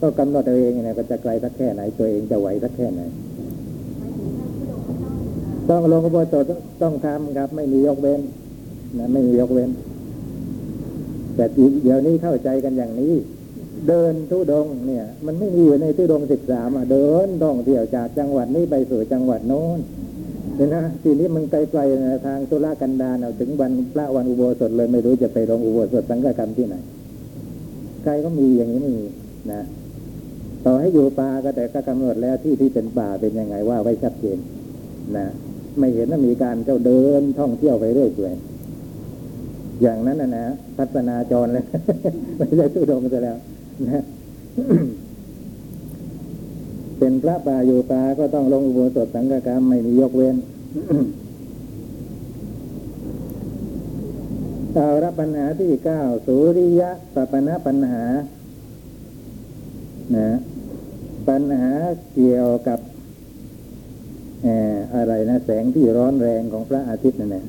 [0.00, 3.00] ก็กำหนดเอาเองนะก็จะไกลสักแค่ไหน ตัวเองจะไหวสักแค่ไหน
[5.68, 6.44] ต้องลงอุโบสถ
[6.82, 8.20] ต้องทำครับ ไม่มียกเว้น
[8.98, 9.70] นะไม่มียกเว้น
[11.36, 11.44] แต่
[11.82, 13.12] เดี๋ยวนี้เข้าใจกันอย่างนี้
[13.88, 19.78] เดินทุดงเนี่ย มันไม่มีอยู่ในทุดงสิบสามอะเดินท่องเที่ยวจากจังหวัดนี้ไปสู่จังหวัดโน้น
[20.56, 26.76] เนี่ยนะทีนี้มันไกลๆนะทางตุลากันดารเอาถึงวันพระวันอุโบสถเลยไม่รู้จะไปลงอุโบสถสังฆกรรมที่ไหน
[28.04, 29.06] ไกลก็มีอย่างนี้ไม่มี
[29.52, 29.62] นะ
[30.64, 34.38] ต่อให้อยู่ป่าก็แต่ก็กำหนดแล้วที่ที่เป็นป่าเป็นยังไงว่าไว้ชัดเจน
[35.16, 35.26] นะ
[35.78, 38.34] ไม่เห็นว่ามีการเจ้าเดินท่องเที่ยวไปเรื่อยเปื่อย
[39.82, 40.46] อย่างนั้นนะนะ
[40.78, 41.64] พัฒนาจรเลย
[42.36, 43.36] ไม่ใช่ทุดงซะแล้ว
[43.88, 44.04] นะ
[46.98, 50.36] เป็นพระป่าอยู่ป่าก็ต้องลงอุโบสถสังฆกรรมไม่มียกเว้น
[54.74, 58.04] เอารับปัญหาที่เก้าสุริยะปปนะปัญหา
[60.16, 60.30] นะ
[61.28, 61.72] ปัญหา
[62.14, 62.78] เกี่ยวกับ
[64.94, 67.44] อะไรนะ แสงที่ร้อนแรงของพระอาทิตย์นั่นแหละ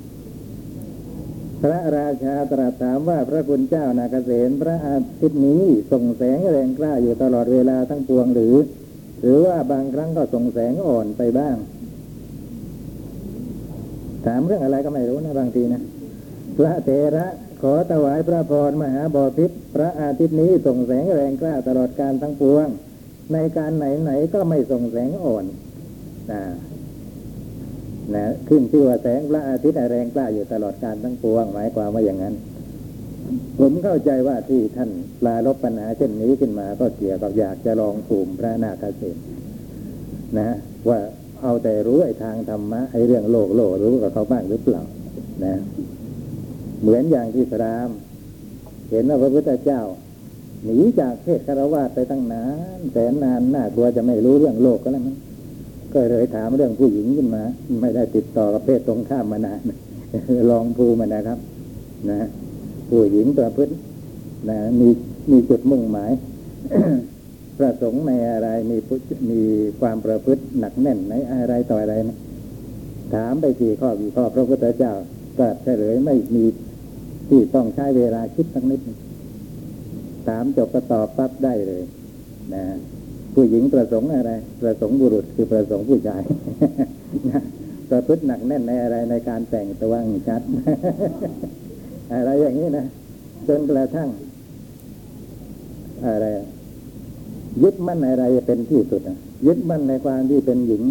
[1.61, 8.55] พระราชาตรัสถามว่าพระคุณเจ้านาเกษตพระอาทิตย์นี้ส่งแสงแรงกล้าอยู่ตลอดเวลาทั้งปวงหรือ
[9.21, 11.55] หรือว่าบางครั้งก็ส่งแสงอ่อนไปบ้าง
[14.25, 15.83] ถามเรื่องอะไรก็ไม่รู้นะบางทีนะ
[16.57, 17.27] พระเถระ
[17.61, 22.67] ขอถวายพระพรมหาบอพิษพระอาทิตย์นี้ส่งแสงแรงกล้าตลอดการทั้งปวง
[23.33, 25.45] ในการไหนๆก็ไม่ส่งแสงอ่อน
[26.31, 26.41] นะ
[28.15, 32.35] นะขึ้นชื่อว่าแสงพระอาทิตย์แรงกล้าอยู่ตลอดการทั้งปวงหมายความว่าอย่างนั้น
[33.59, 34.89] ผมเข้าใจว่าที่ท่าน
[35.21, 39.17] ปลารบปัญหาเช่นนี้ขึ้นมา ก็เกี่ยวกับอยากจะลองภูมิพระนาคเษน
[40.39, 40.57] นะ
[40.89, 40.99] ว่า
[41.43, 44.83] เอาแต่รู้ไอ้ทางธรรมะไอ้เรื่องโลกโลกรู้กับเขาบ้างหรือเปล่า
[45.45, 45.55] นะ
[46.81, 47.89] เหมือนอย่างที่พราม
[48.89, 49.81] เห็นว่าพระพุทธเจ้า
[50.65, 52.45] หนีจากเพศคารวะไปตั้งนา
[52.77, 55.17] นแสนนานน่ากลัวจะไม่รู้เรื่องโลกก็แล้วมั้ง
[55.93, 57.43] ก็เลยถามเรื่องผู้หญิงขึ้นมา
[57.81, 59.59] ไม่ได้ติดต่อกับเพศตรงข้ามมานาน
[60.49, 61.39] ลองภูมินะครับ
[62.09, 62.27] นะ
[62.89, 63.73] ผู้หญิงประพฤติ
[64.49, 64.89] นะมี
[65.31, 66.11] มีจุดมุ่งหมาย
[67.57, 68.77] ประสงค์ในอะไรมี
[69.29, 69.41] มี
[69.79, 72.17] ความประพฤติหนักแน่นในอะไรต่ออะไรนะ
[73.13, 74.93] ถามไปกี่ข้อกี่ข้อพระพุทธเจ้า
[75.39, 76.45] ก็เฉลยไม่มี
[77.29, 78.81] ที่ต้องใช้เวลาคิดสักนิด
[80.27, 81.83] ถามจบก็ตอบปั๊บได้เลย
[82.53, 82.63] นะ
[83.33, 86.21] ผู้หญิงประสงค์อะไร ประสงค์บุรุษคือประสงค์ผู้ชาย
[87.29, 87.41] นะ
[87.89, 90.41] ประพฤติหนักแน่นในอะไรในการแต่งตัวงชัด
[92.13, 92.85] อะไรอย่างนี้นะ
[93.47, 94.09] จนกระทั่ง
[96.05, 96.25] อะไร
[97.63, 99.17] ยึดมั่นในอะไรเป็นที่สุดอะ
[99.47, 100.83] ยึดมั่นในความที่เป็นหญิง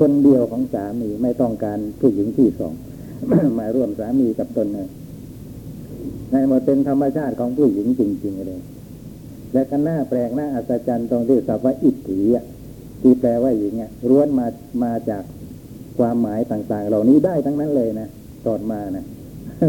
[0.00, 2.72] คนเดียวของสามีไม่ต้องการผู้หญิงที่สอง
[3.58, 4.88] มาร่วมสามีกับตนเลย
[6.30, 8.60] ในหมดเป็นธรรมชาติของผู้หญิงจริง ๆ เลย
[9.52, 12.44] และก็น่าแปลกน่าอัศจรรย์ตรงที่ศัพท์ว่าอิทธิอะ
[13.02, 14.46] ที่แปลว่าหญิงอะล้วนมา
[14.84, 15.22] มาจาก
[15.98, 18.08] ความหมายต่าง ๆ เหล่านี้ได้ทั้งนั้นเลยนะ
[18.46, 19.62] ตอนมานะพ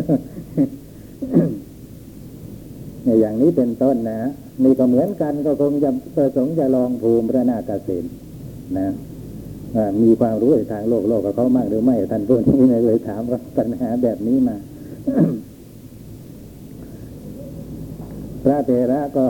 [3.04, 4.20] เนี่ยอย่างนี้เป็นต้นนะ
[4.64, 8.06] นี่ก็เหมือนกันก็คงจะประสงค์จะลองภูมิพระนาคเษน
[8.78, 8.90] นะ
[10.02, 14.58] มีความรู้ในทางโลกโลกกับเขามากหรือไม่ท่านผู้นี้เลยถามว่าปัญหาแบบนี้มา
[18.44, 19.26] พระเถระก็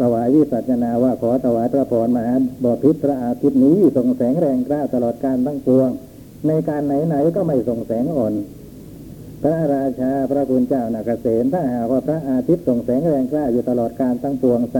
[0.00, 2.34] ถวายวิสัชนาว่าขอถวายพระพรมหา
[2.64, 5.88] บพิตรพระอาทิตย์นี้ส่งแสงแรงกล้าตลอดการทั้งปวง
[6.46, 8.34] ในการไหนๆก็ไม่ส่งแสงอ่อน
[9.42, 14.78] พระราชาพระคุณเจ้านาเกษตถ้าหากว่าพระอาทิตย์ส่งแสงแรงกล้าอยู่ตลอดการทั้งปวงไซ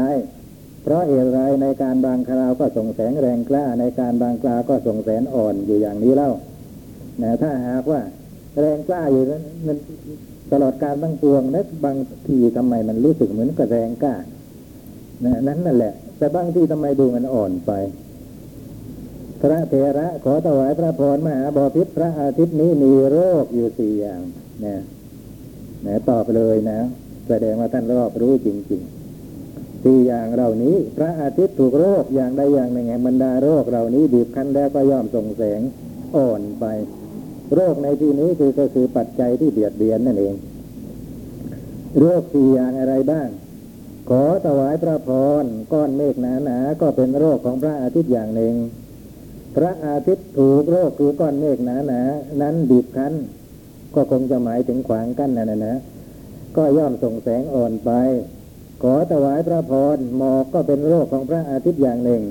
[0.83, 6.31] เพราะเหตุไรในการบางคราวก็ส่งแสงแรงกล้าในการบางคราวก็ส่งแสงอ่อนอยู่อย่างนี้เล่า
[7.23, 8.01] นะถ้าหากว่า
[8.61, 9.39] แรงกล้าอยู่นั้
[9.77, 9.79] น
[10.53, 11.97] ตลอดการทั้งปวงนะบาง
[12.27, 14.15] ทีทำไมมันรู้สึกเหมือนกับแรงกล้า
[15.25, 17.73] นะนั้นนั่นแหละ แต่บางที่ทำไมดูมันอ่อนไป
[19.41, 24.21] พระเถระขอถวายพระพรมหาบพิตรพระอาทิตย์นี้มีโรคอยู่สี่อย่าง
[24.65, 24.77] นะ
[25.87, 26.79] นะตอบเลยนะ
[27.29, 35.61] แสดงว่าท่านรอบรู้จริงๆสี่อย่างเหล่านี้ พระอาทิตย์ถูกโรคอย่างใดอย่างหนึ่งแห่งบรรดาโรคเหล่านี้บีบคั้นแล้วก็ย่อมส่งแสง
[36.17, 36.65] อ่อนไป
[37.55, 40.35] โรคในที่นี้คือก็คือปัจจัยที่เบียดเบียนนั่นเอง
[41.99, 43.29] โรคสี่อย่างอะไรบ้าง
[44.09, 45.11] ขอถวายพระพ
[45.43, 48.55] รก้อนเมฆหนาๆก็เป็นโรคของพระอาทิตย์อย่างหนึ่ง
[49.57, 52.01] พระอาทิตย์ถูกโรคคือก้อนเมฆหนาหนา
[52.43, 53.15] นั้นบีบคั้น
[53.95, 55.77] ก็คงจะหมายถึงขวางกั้นนั่นนะนะ
[56.57, 57.91] ก็ย่อมส่งแสงอ่อนไป
[58.83, 62.23] ขอถวายพระพรหมอกก็เป็นโรคของพระอาทิตย์อย่างหนึ่ง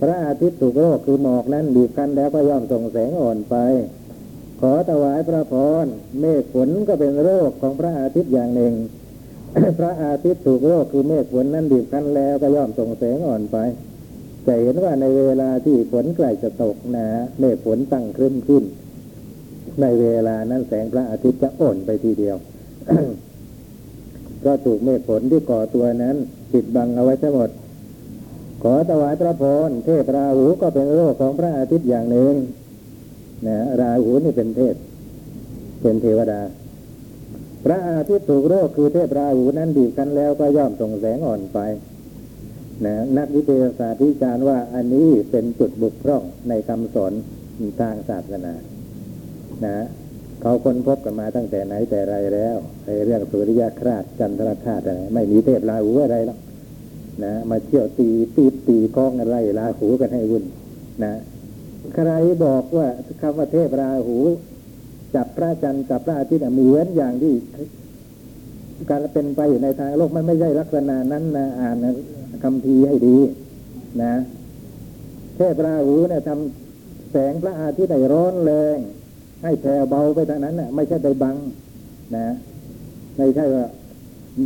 [0.00, 3.56] พระอาทิตย์ถูกโรคคือหมอกนั้นบีบคั้นแล้วก็ย่อมส่งแสงอ่อนไป
[4.60, 5.54] ขอถวายพระพ
[5.84, 5.86] ร
[6.20, 8.74] เมฆฝนก็เป็นโรคของพระอาทิตย์อย่างหนึ่ง
[9.78, 13.56] พระอาทิตย์ถูกโรคคือเมฆฝนนั้นบีบคั้นแล้วก็ย่อมส่งแสงอ่อนไป
[14.46, 17.06] จะเห็นว่าในเวลาที่ฝนใกล้จะตกนะ
[17.38, 18.64] เมฆฝนตั้งครึ้มขึ้น
[19.80, 22.36] ในเวลานั้นแสงพระอาทิตย์จะอ่อนไปทีเดียว
[24.44, 26.16] ก็ถูกเมฆฝนที่ก่อตัวนั้น
[26.52, 27.50] ปิดบังเอาไว้ทั้งหมด
[28.62, 32.34] ขอถวายพระพรเทพราหูก็เป็นโรคของพระอาทิตย์อย่างหนึ่ง
[33.46, 34.74] นะราหูนี่เป็นเทพ
[35.82, 36.40] เป็นเทวดา
[37.64, 41.58] พระอาทิตย์ถูกโรคคือเทพราหูนั้นบีบกันแล้วก็ย่อมส่งแสงอ่อนไป
[42.86, 47.12] นะนักวิทยาศาสตร์วิจารณ์ว่าอันนี้เป็นจุดบุกพร่องในคำสอน
[47.80, 48.54] ทางศาสนา
[49.64, 49.86] นะ
[50.40, 56.38] เขาค้นพบกันมาตั้งแต่ไหนแต่ไรแล้วไอ้เรื่องสุริยคราสจันทรคราสอะไรไม่มีเทพราหูอะไรหรอก
[57.24, 60.44] นะมาเที่ยวตีตีตีก้องอะไรราหูกันให้วุ่น
[61.04, 61.12] นะ
[61.94, 62.12] ใคร
[62.44, 62.86] บอกว่า
[63.20, 64.18] คำว่าเทพราหู
[65.14, 67.34] จับพระจันทร์จับพระอาทิตย์เหมือนอย่างที่
[68.90, 71.76] การเป็นไปอยู่ในทางโลกมันไม่ใช่ลักษณะนั้นนะอ่าน
[72.42, 73.16] คำพีให้ดี
[74.02, 74.14] นะ
[75.36, 78.78] เทพราหูเนี่ยทำแสงพระอาทิตย์ให้ร้อนแรง
[79.42, 81.36] ให้แผ่เบาไปทางนั้นน่ะ ไม่ใช่ไปบัง
[82.16, 82.26] นะ
[83.16, 83.66] ไม่ใช่ว่า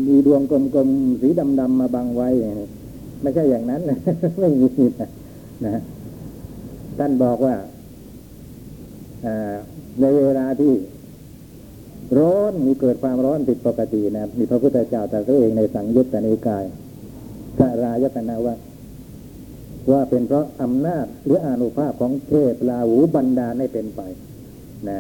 [0.09, 1.29] มีดวงกลมๆสี
[1.61, 2.29] ดำๆมาบังไว้
[3.23, 3.83] ไม่ใช่อย่างนั้น
[4.41, 4.69] ไม่มี
[5.01, 5.09] นะ
[5.67, 5.75] นะ
[6.99, 7.55] ท่านบอกว่า
[10.01, 10.73] ในเวลาที่
[12.19, 16.65] ร้อนมีเกิดความร้อนผิดปกตินะมีพระพุทธเจ้าตรัสเองในสังยุตตนิกาย
[17.59, 18.55] สรายตนะว่า
[19.91, 24.01] ว่าเป็นเพราะอำนาจหรืออนุภาพของเทพลาหูบันดาให้เป็นไป
[24.89, 24.99] นะ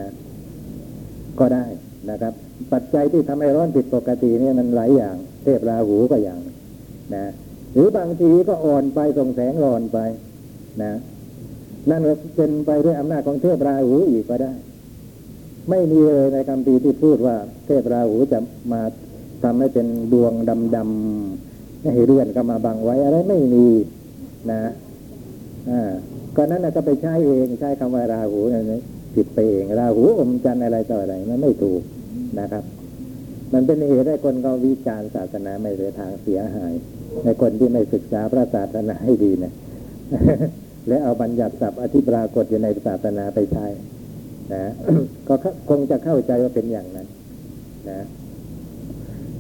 [1.39, 1.65] ก็ได้
[2.11, 2.35] นะครับ
[2.73, 6.41] ปัจจัยที่ทำให้ร้อนผิดปกติเนี่ยมันหลายอย่าง เทพราหูก็อย่าง
[7.15, 7.25] นะ
[7.75, 9.99] หรือบางทีก็อ่อนไปส่งแสงอ่อนไป
[10.83, 10.93] นะ
[11.91, 14.53] นั่นก็เป็นไปด้วยอำนาจของเทพราหูอีกก็ได้
[15.71, 17.37] ไม่มีเลยในคำพีที่พูดว่า
[17.67, 18.39] เทพราหูจะ
[18.73, 18.81] มา
[19.43, 20.33] ทำให้เป็นดวง
[20.77, 23.67] ดำๆให้เลื่อนก็มาบังไว้อะไรไม่มี
[24.51, 24.73] นะ
[25.71, 25.93] อ่า
[26.37, 28.79] ก็นั้นก็ไปใช้เองใช้คำว่าราหูนี่
[29.15, 31.83] ผิดไปเองราหูอมจันอะไรต่ออะไรมันไม่ถูก
[32.41, 32.65] นะครับ
[33.53, 36.73] มันเป็นเหตุให้คนเขาวิจารณ์ศาสนาไม่เสียทางเสียหาย
[37.25, 39.53] ในคนที่ไม่ศึกษาพระศาสนาให้ดีนะ
[40.89, 43.67] และเอาบัญญัติศัพท์อธิปรากฏอยู่ในศาสนาไปใช้
[44.53, 44.63] นะ
[45.29, 45.35] ก็
[45.69, 47.07] คงจะเข้าใจว่าเป็นอย่างนั้น
[47.91, 48.01] นะ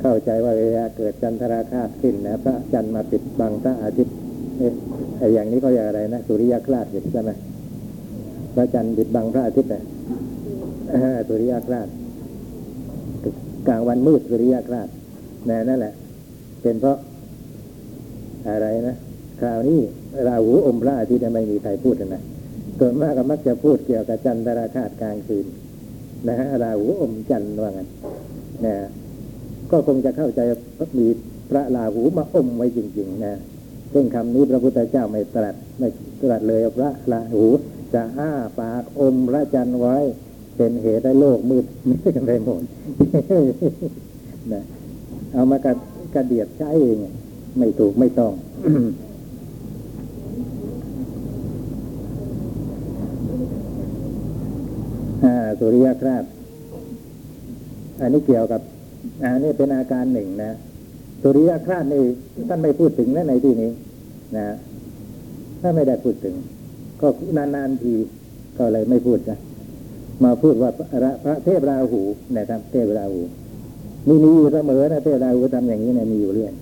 [0.00, 4.14] เข้าใจว่าเวลาเกิดจันทราคาตขึ้นนะพระจันทร์มาปิดบังพระอาทิตย์
[4.58, 4.74] เอ๊ะ
[5.18, 7.30] ไอ้อย่างนี้เขาเรียกอะไรนะสุริยคราสใช่ไหม
[8.54, 9.82] พระจันทร์ปิดบังพระอาทิตย์นะ
[11.28, 11.88] สุริยคราส
[13.68, 14.88] กลางวันมืดสุริยคราส
[15.50, 15.94] นะนั่นแหละ
[16.62, 16.98] เป็นเพราะ
[18.48, 18.96] อะไรนะ
[19.40, 19.78] คราวนี้
[20.26, 22.22] ราหูอมพระอาทิตย์ไม่มีใครพูดนะ
[22.78, 25.46] ส่วนมากก็มักจะพูดเกี่ยวกับจันทราคาตกลางคืน
[26.28, 27.88] นะฮะราหูอมจันทร์ว่างั้น
[28.66, 28.76] นะ
[29.70, 30.40] ก็คงจะเข้าใจ
[30.98, 31.06] มี
[31.50, 33.34] พระราหูมาอมไว้จริง ๆ นะ
[33.92, 35.88] ซึ่งคำนี้พระพุทธเจ้าไม่ตรัสไม่
[36.22, 37.44] ตรัสเลยพระราหู
[37.94, 39.96] จะอ้าปากอมพระจันทร์ไว้
[40.56, 42.62] เป็นเหตุให้โลกมืดไม่กันไปหมด
[44.52, 44.62] นะ
[45.32, 45.76] เอามากัด
[46.14, 46.98] กระเดียดใช้เอง
[47.58, 48.32] ไม่ถูกไม่ต้อง
[55.24, 55.34] อ่า
[55.64, 56.24] สุริยคราบ
[58.00, 58.60] อันนี้เกี่ยวกับ
[59.22, 60.52] อันนี้เป็นอาการหนึ่งนะ
[61.22, 62.02] สุริยคราบนี่
[62.48, 63.70] ท่านไม่พูดถึงนะในที่นี้
[64.36, 64.44] นะ
[65.60, 66.34] ถ้าไม่ได้พูดถึง
[67.00, 67.94] ก็นานๆที
[68.58, 69.38] ก็เลยไม่พูดนะ
[70.24, 72.02] มาพูดว่าพระพระเทพราหู
[72.38, 73.20] นะครับ เทพราหู
[74.08, 76.52] มีมีอยู่เสมอนะเทพราหูทำอย่างนี้เนี่ยมีอยู่เรื่อย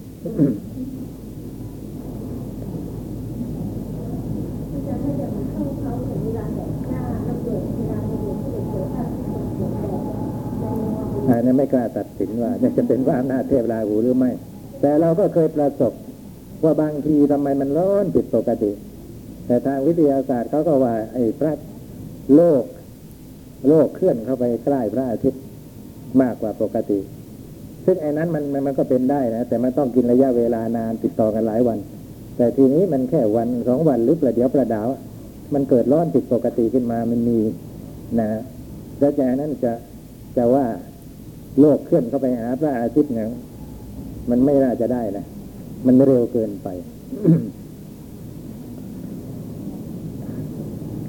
[4.71, 9.87] ที่จะให้แบบเข้าเขาถึงเวลาแบบหน้าระเบิดเวลาระเบิดที่เกิดภาพที่มันเกิดแบ
[11.39, 14.31] บ ในอันนี้ไม่กล้าตัดสินว่าจะเป็นว่าอำนาเทพราหูหรือไม่
[14.81, 15.93] แต่เราก็เคยประสบ
[16.65, 18.73] ว่าบางทีทำไมมันร้อนผิดปกติ
[19.47, 21.53] แต่ทางวิทยาศาสตร์เขาก็ว่า ไอ้พระ
[22.35, 22.65] โลก
[23.69, 25.43] โลกเคลื่อนเข้าไปใกล้พระอาทิตย์
[26.21, 26.99] มากกว่าปกติ
[27.85, 31.79] ซึ่งไอ้นั้นมันมันมันก็เป็นได้นะแต่มันต้องกินระยะเวลานานติดต่อกันหลายวัน
[32.37, 34.89] แต่ทีนี้มันแค่วันสองวันหรือประเดี๋ยวประดาว
[35.55, 37.39] มันเกิดร้อนผิดปกติขึ้นมามันมี
[38.21, 38.29] นะ
[38.99, 39.73] แล้วจากนั้นจะ
[40.37, 40.65] จะว่า
[41.61, 43.29] โลกเคลื่อนเข้าไปหาพระอาทิตย์เนี่ย
[44.31, 45.25] มันไม่น่าจะได้นะ
[45.87, 46.69] มันเร็วเกินไป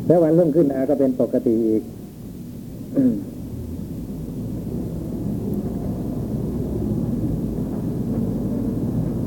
[0.07, 1.83] แล้ววันรุ่งขึ้นอาก็เป็นปกติอีก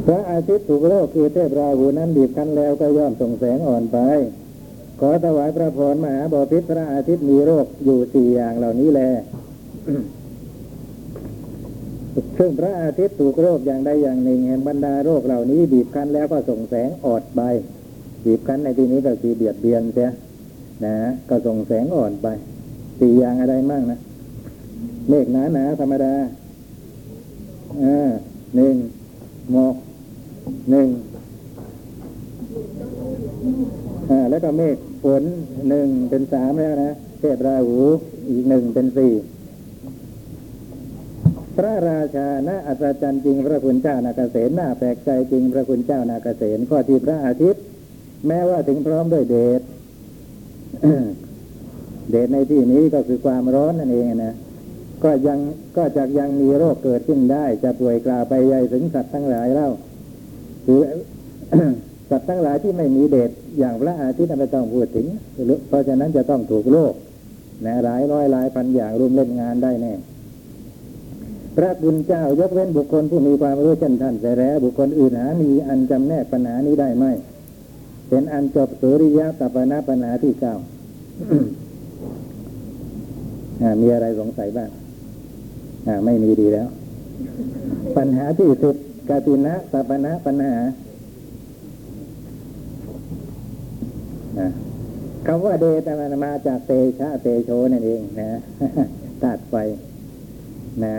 [0.06, 3.98] พระอาทิตย์ถูกโลกคือเทพราหูนั้นบีบคั้นแล้วก็ย่อมส่งแสงอ่อนไป
[5.00, 9.02] ขอถวายพระพรมหาบพิตรพระอาทิตย์มีโรคอยู่สี่อย่างเหล่านี้แล
[12.38, 17.40] ซึ่งพระอาทิตย์ถูกโรคอย่างใดอย่างหนึ่งแห่งบรรดาโรคเหล่านี้ บีบคั้นแล้วก็ส่งแสงออดไป
[18.24, 20.10] บีบคั้นในที่นี้ก็คือเบียดเบียนเสีย
[20.84, 20.96] นะ
[21.28, 22.26] ก็ส่งแสงอ่อนไป
[23.00, 24.00] สี่อย่างอะไรมั่งนะ
[25.08, 26.14] เมฆหนาหนาธรรมดา
[27.84, 28.10] อ่า
[28.56, 28.74] หนึ่ง
[29.52, 29.76] หมอก
[30.70, 30.88] หนึ่ง
[34.10, 35.22] อ่าแล้วก็เมฆฝน
[35.68, 37.78] หนึ่งเป็นสามแล้วนะเทพราหู
[38.30, 39.12] อีกหนึ่งเป็นสี่
[41.56, 47.62] พระราชาณอัศจรรย์จริงพระคุณเจ้านาเกษตรน่าแปลกใจจริงพระคุณเจ้านาเกษตรข้อที่พระอาทิตย์
[48.26, 49.60] แม้ว่าถึงพร้อมด้วยเดช
[52.10, 54.34] เดชในที่นี้ก็คือความร้อนนั่นเองนะ
[55.04, 55.38] ก็ยัง
[55.76, 59.68] ก็จะยังมีโรคเกิดขึ้นได้ จะป่วยกล่าวไปใหญ่ถึงสัตว์ทั้งหลายเล่า
[60.66, 60.80] คือ
[62.10, 65.06] สัตว์ทั้งหลายที่ไม่มีเดชอย่างพระอาทิตย์ไม่ต้องพูดถึง
[65.68, 66.94] เพราะฉะนั้นจะต้องถูกโรค
[67.66, 69.92] นะหลายร้อยหลายพันอย่างรุมเล่นงานได้แน่
[71.56, 77.04] พระคุณเจ้ายกเว้นบุคคลผู้มีความรู้เช่นท่านแต่แล้ว บุคคลอื่นหามีอันจำแนกปัญหานี้ได้ไหม
[78.08, 80.54] เป็นอันจบสุริยะตัปนาปัญหาที่เก้า
[83.80, 84.70] มีอะไรสงสัยบ้าง
[86.04, 86.68] ไม่มีดีแล้ว
[87.96, 88.76] ปัญหาที่สิบ
[89.08, 90.56] กาตินะตัปนะปัญหา
[95.26, 98.30] คำว่าเดชมันมาจากเตชะเตโชนั่นเองนะ
[99.22, 99.54] ตัดไฟ
[100.84, 100.96] นะ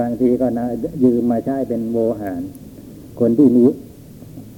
[0.00, 0.66] บางทีก็นะ
[1.04, 2.42] ยืมมาใช้เป็นโวหาร
[3.20, 3.64] คนที่มี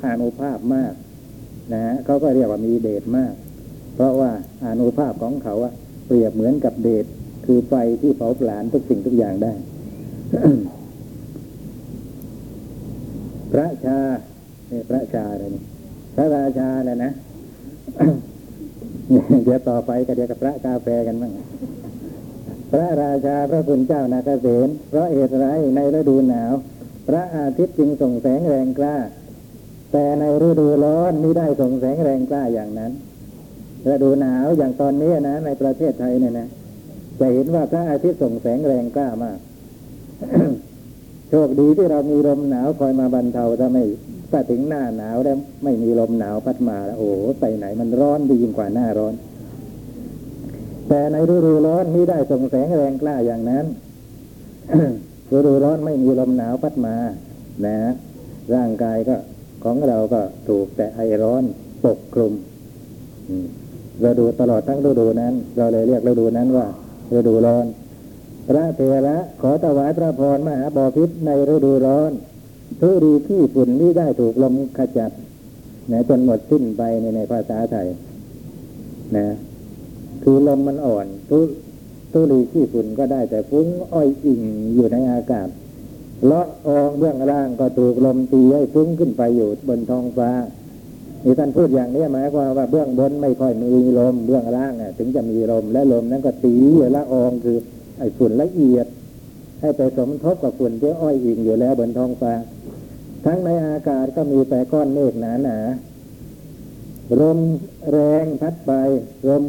[0.04, 0.92] อานุภาพมาก
[1.72, 3.32] นะฮะเขาก็เรียกว่ามีเดชมาก
[3.94, 4.30] เพราะว่า
[4.64, 5.72] อานุภาพของเขาอะ
[6.06, 7.04] เปรียบเหมือนกับเดช
[7.46, 9.52] คือไฟที่เผาผลาญทุกสิ่งทุกอย่างได้
[13.52, 13.98] พระชา
[14.68, 15.62] เนี่ยพระชาอะไรนี่
[16.16, 17.12] พระราชาแหละนะ
[19.44, 21.32] เดี๋ยวต่อไปก็เดี๋ยวกับพระกาแฟกันบ้าง
[22.70, 25.46] พระราชาพระคุณเจ้านาเกษตเพราะเหตุไร
[25.76, 26.52] ในฤดูหนาว
[27.08, 28.96] พระอาทิตย์จึงส่งแสงแรงกล้า
[29.92, 32.92] แต่ในฤดูร้อนไม่ได้ส่งแสงแรงกล้าอย่างนั้น
[33.88, 36.48] ฤดูหนาวอย่างตอนนี้นะ ในประเทศไทยเนี่ยนะ
[37.20, 39.38] จะเห็นว่าพระอาทิตย์ส่งแสงแรงกล้ามาก
[41.28, 43.84] โชคดีที่เรามีลมหนาวคอยมาบรรเทาถ้าไม่
[44.30, 49.14] ถ้าถึงหน้าหนาวแล้วไม่มีลมหนาวพัดมาแล้วโอ้โหไปไหนมันร้อนดียิ่งกว่าหน้าร้อน
[50.88, 53.66] แต่ในฤดูร้อนนี้ได้ส่งแสงแรงกล้าอย่างนั้น
[55.34, 56.96] ฤดูร้อนไม่มีลมหนาวพัดมา
[57.66, 57.78] นะ
[58.54, 59.16] ร่างกายก็
[59.64, 61.42] ของเราก็ถูกแต่ไอร้อน
[61.84, 62.32] ปกคลุม
[63.28, 63.46] อืม
[64.04, 66.66] ฤดูตลอดทั้งฤดูนั้น เราเลยเรียกฤดูนั้นว่า
[67.16, 67.66] ฤดูร้อน
[68.46, 72.12] พระเถระขอถวายพระพรมหาบอพิษในฤดูร้อน
[72.80, 75.10] ทุรีที่ฝุ่นนี้ได้ถูกลมขจัด
[75.90, 77.86] นะจนหมดสิ้นไปในในภาษาไทย
[79.16, 79.26] นะ
[80.28, 81.38] คือลมมันอ่อนทุ
[82.12, 84.42] ทุรีขี้ฝุ่นก็ได้แต่ฟุ้งอ้อยอิ่ง
[84.74, 85.48] อยู่ในอากาศ
[86.24, 90.30] เลาะอองเบื้องล่างก็ถูกลมตีให้ฟุ้งขึ้นไปอยู่บนท้องฟ้า
[91.24, 96.54] นี่ท่านพูดอย่างนี้หมายความว่าเบื้องบนไม่ค่อยมีลมเบื้องล่างถึงจะมีลมและลมนั้นก็ตี
[96.96, 97.58] ละอองคือ
[97.98, 98.86] ไอ้ฝุ่นละเอียด
[99.60, 102.34] ให้ไปสมทบกับฝุ่นที่อ้อยอิงอยู่แล้วบนท้องฟ้า
[103.24, 105.58] ทั้งในอากาศก็มีแต่ก้อนเมฆหนาหนา
[107.20, 107.38] ลม
[107.90, 108.72] แรงพัดไป
[109.28, 109.44] ลม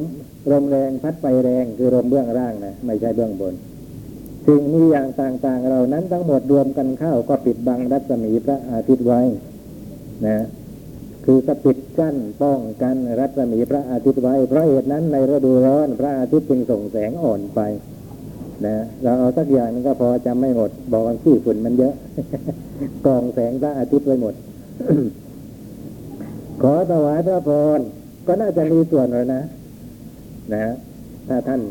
[0.51, 3.53] ลมแรงพัดไปแรงคือลมเบื้องล่างนะไม่ใช่เบื้องบน
[4.47, 9.21] สิ่งนี้อย่างต่างๆเรานั้นทั้งหมดรวมกันเข้าก็ปิดบังรัศมีพระอาทิตย์ไว้
[10.27, 10.37] นะ
[11.25, 17.59] คือก็ปิดกั้นป้องกันรัศมีพระอาทิตย์ไว้ เพราะเหตุนั้นในฤดูร้อนพระอาทิตย์จึงส่งแสงอ่อนไป
[18.65, 21.93] นะเราเอาสักอย่างนึงก็พอจำไม่หมด บอกว่าขี้ฝุ่นมันเยอะ
[23.05, 24.33] กองแสงพระอาทิตย์ไว้หมด
[26.61, 27.79] ขอถวายพระพร
[28.27, 29.43] ก็น่าจะมีส่วนเลยนะ
[30.53, 30.73] นะฮะ
[31.27, 31.61] ถ้าท่าน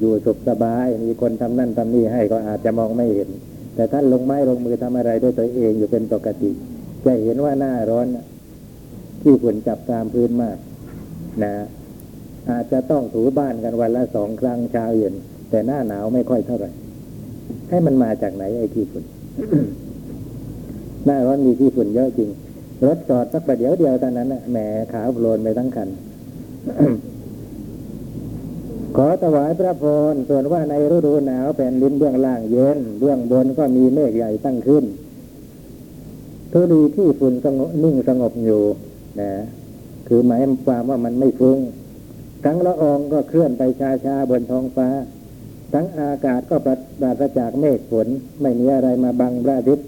[0.00, 3.28] อยู่สุขสบาย มีคนทำนั่นทำนี่ให้ก็อาจจะมองไม่เห็น
[3.74, 6.50] แต่ท่านลงไม้ลงมือทำอะไรด้วยตัวเองอยู่เป็นปกติ
[7.04, 8.06] จะเห็นว่าหน้าร้อน
[9.22, 10.56] ที่ฝนจับตามพื้นมาก
[11.42, 11.52] นะ
[12.50, 15.14] อาจจะต้องถูบ้านกันวันละสองครั้งเช้าเย็น
[15.50, 16.70] แต่หน้าหนาวไม่ค่อยเท่าไหร่
[17.68, 19.04] ให้มันมาจากไหนไอ้ที่ฝุ่น
[21.06, 22.30] หน้าร้อนมีที่ฝุ่นเยอะจริง
[22.86, 24.56] รถจอดสักประเดี๋ยวเดียวตอนนั้นนะแหม
[24.92, 25.88] ขาวโพลนไปทั้งคัน
[28.96, 34.84] ขอถวายพระพรส่วนว่าในฤดูหนาวแผ่นดินเบื้องล่างเย็น เบื้องบนก็มีเมฆใหญ่ตั้งขึ้น
[36.52, 38.62] ทุลีที่ฝุ่นสงบนิ่งสงบอยู่
[39.20, 39.32] นะ
[40.08, 41.58] คือหมายความว่ามันไม่ฟุ้ง
[42.44, 43.62] ทั้งละอองก็เคลื่อนไป
[44.04, 44.88] ช้าๆบนท้องฟ้า
[45.72, 46.68] ทั้งอากาศก็ป
[47.02, 48.08] ราศจากเมฆฝน
[48.42, 49.86] ไม่มีอะไรมาบังพระอาทิตย์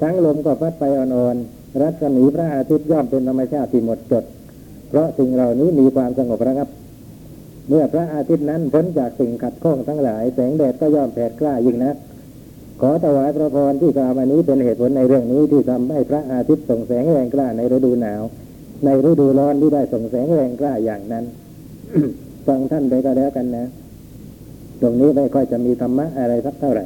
[0.00, 4.24] ทั้งลมก็พัดไปอ่อนๆรัศมีพระอาทิตย์ย่อมเป็นธรรมชาติที่หมดจด
[4.88, 6.68] เพราะสิ่งเหล่านี้มีความสงบระงับ
[7.68, 11.96] เมื่อพระอาทิตย์นั้นพ้นจากสิ่งขัดข้องทั้งหลาย แสงแดดก็ย่อมแผดกล้ายิ่งนัก
[12.80, 18.22] ขอถวายพระพรที่กล่าวมานี้เป็นเหตุผลในเรื่องนี้ที่ทำให้พระอาทิตย์ส่งแสงแรงกล้าในฤดูหนาว
[18.84, 21.24] ในฤดูร้อนที่ได้ส่งแสงแรงกล้าอย่างนั้น
[22.46, 23.66] ฟังท่านไปก็แล้วกันนะ
[24.80, 26.84] ตรงนี้ไม่ค่อยจะมีธรรมะอะไรสักเท่าไหร่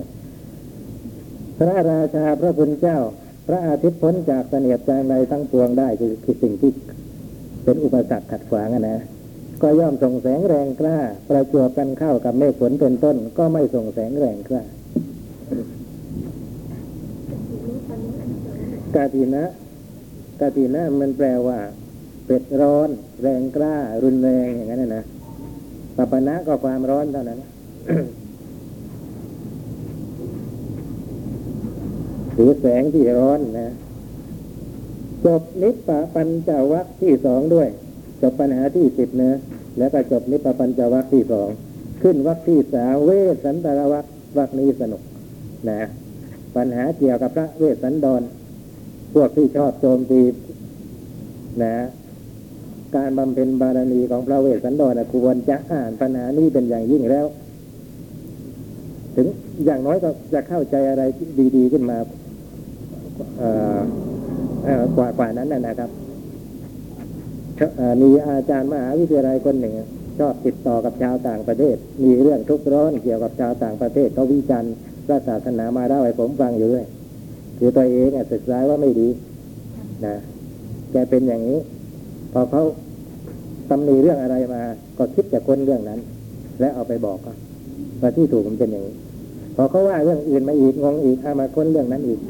[1.58, 2.98] พระราชาพระคุณเจ้า
[3.46, 6.70] พระอาทิตย์พ้นจากเสนียดจางใดทั้งปวงได้คือคือสิ่งที่
[7.64, 8.98] เป็นอุปสรรคขัดขวางอะนะ
[9.62, 10.98] ก็ย่อมส่งแสงแรงกล้า
[11.28, 14.62] ประจวบกันเข้ากับเมฆฝนเป็นต้น ก็ไม่ส่งแสงแรงกล้า
[18.96, 19.44] กาตินะ
[20.40, 21.58] กาตินะมันแปลว่า
[22.26, 22.88] เป็ดร้อน
[23.22, 25.04] แรงกล้า รุนแรงอย่างนั้นนะนะ
[25.96, 27.38] ปัปนะก็ความร้อนเท่านั้น
[32.34, 33.70] หรือแสงที่ร้อนนะ
[35.24, 37.68] จบนิพพาปัญจวัคที่สองด้วย
[38.20, 39.38] จบปัญหาที่สิบเนะ
[39.80, 41.48] แล้วก็จบนิพพาปัญจวัคที่สอง
[42.02, 44.04] ขึ้นวัคที่สามเวสสันตรวัค
[44.38, 45.02] วัคนี้สนุก
[45.68, 45.80] นะ
[46.56, 48.22] ปัญหาเกี่ยวกับพระเวสสันดร
[49.14, 50.22] พวกที่ชอบโจมตี
[51.62, 51.74] นะ
[52.96, 57.26] การบำเพ็ญบารมีของพระเวสสันดรควรจะอ่านปัญหานี้เป็นอย่างยิ่งแล้ว
[59.16, 59.26] ถึง
[59.64, 61.02] อย่างน้อยก็จะเข้าใจอะไร
[61.56, 61.98] ดี ๆ ขึ้นมา
[64.96, 65.90] กว่ากว่านั้นนะครับ
[68.02, 69.74] มีอาจารย์มหาวิทยาลัยคนหนึ่ง
[70.18, 74.72] ชอบติดต่อกับชาวต่างประเทศ มีเรื่องทุกข์ร้อนเกี่ยวกับชาวต่างประเทศเขาวิจารณ์
[75.06, 76.86] พระศาสนามาเล่าให้ผมฟังอยู่ด้วย
[77.58, 79.08] คือตัวเองอะศึกษาว่าไม่ดี
[80.06, 80.16] นะ
[80.92, 81.58] แกเป็นอย่างนี้
[82.32, 82.62] พอเขา
[83.70, 84.62] ตำหนิเรื่องอะไรมา
[84.98, 86.00] ก็คิดจะค้นเรื่องนั้น
[86.60, 87.34] และเอาไปบอกเขา
[88.00, 88.94] ว่าที่ถูกมันเป็นอย่างนี้
[89.56, 92.20] พอเขาว่าเรื่องอื่นมาอีกงงอีกเอามาค้นเรื่องนั้นอีก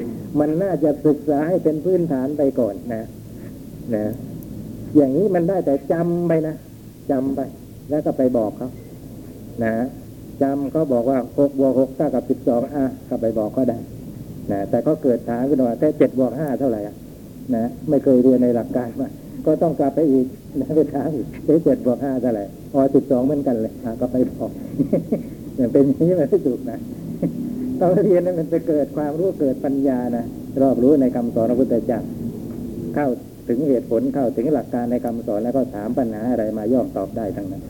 [0.41, 3.03] มันน่าจะศึกษาให้เป็นพื้นฐานไปก่อนนะ
[3.95, 4.05] นะ
[4.97, 6.55] อย่างนี้มันได้แต่จำไปนะ
[7.11, 7.41] จำไป
[7.91, 8.70] แล้วก็ไปบอกเขา
[9.64, 9.74] นะ
[10.43, 13.78] จำเขาบอกว่าหกบวกหกเท่ากับสิบสองอะก็ไปบอกก็ได้
[14.53, 16.97] นะแต่ก็เกิดถามขึ้นมาแค่เจ็ดบวกห้าเท่าไหร่อะ
[17.55, 19.09] นะไม่เคยเรียนในหลักการมา
[19.47, 20.26] ก็ต้องกลับไปอีก
[20.61, 21.26] นะไปถามอีก
[21.64, 24.51] เจ็ดบวกห้าเท่าไหร่อ๋อสิบสองเหมือนกันเลยอะก็ไปบอก
[25.57, 26.78] อย่างเป็นอย่างนี้มันไม่ถูกนะ
[27.80, 30.24] ต้องเรียนนั้นมันจะเกิดความรู้เกิดปัญญานะ
[30.62, 32.01] รอบรู้ในคำสอนพระพุทธเจ้า
[32.95, 33.07] เข้า
[33.51, 37.62] ถึงเหตุผลเข้าถึงหลักการในคำสอนแล้วก็ถามปัญหาอะไรมาย่อมตอบได้ทั้งนั้น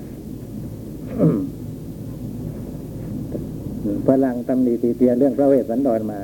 [4.06, 6.18] ฝรั่งตำหนิตีเตียนเรื่องพระเวสสันดรมา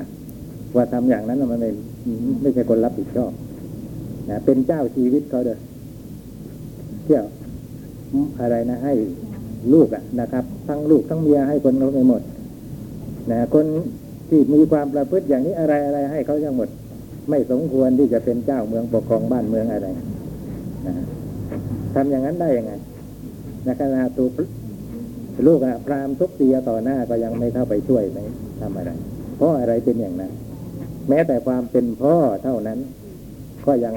[0.75, 1.69] ว่าทำอย่างนั้นมันไม่
[2.41, 3.31] ไม่ใช่คนรับผิดชอบ
[4.29, 5.57] นะเป็นเจ้าชีวิตเขาเด้อ
[7.03, 7.25] เที่ยว
[8.41, 8.93] อะไรนะให้
[9.73, 12.21] ลูกอะนะครับ ทั้งลูกทั้งเมียให้คนเขาไปหมด
[13.31, 13.65] นะคน
[14.29, 16.69] ที่มีความประพฤติอย่างนี้อะไรอะไรให้เขาทั้งหมด
[17.29, 19.87] ไม่สมควรที่จะเป็นเจ้าเมืองปกครองบ้านเมืองอะไร
[20.87, 20.93] นะ
[21.93, 22.73] ทำอย่างนั้นได้ยังไง
[23.65, 24.27] นะขณะตัว
[25.47, 28.19] ลูกอะพรามทุกเตียต่อหน้าก็ยังไม่เข้าไปช่วยไหม
[28.61, 28.91] ทำอะไร
[29.35, 30.31] เพราะอะไรเป็นอย่างนั้น
[31.09, 32.79] แม้แต่ความเป็นพ่อเท่านั้น
[33.65, 33.95] ก็ยัง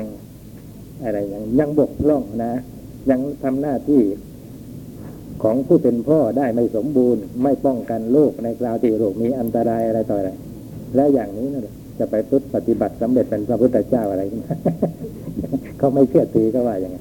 [1.04, 2.52] อะไรยังยังบกพร่องนะ
[3.10, 4.02] ยังทำหน้าที่
[5.42, 10.30] ของผู้เป็นพ่อได้ไม่สมบูรณ์ ไม่ป้องกันลูกในคราวที่ลูกมีอันตรายอะไรต่ออะไร
[10.94, 14.56] และอย่างนี้นั่นแหละ จะไปพุทธปฏิบัติสำเร็จเป็นพระพุทธเจ้าอะไรขึ้นมา
[15.78, 16.96] เขาไม่เชื่อตีก็ว่าอย่างไง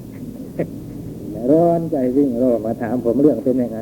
[1.50, 3.78] ร้อนใจวิ่งโรมาถามผมเรื่องเป็นยังไง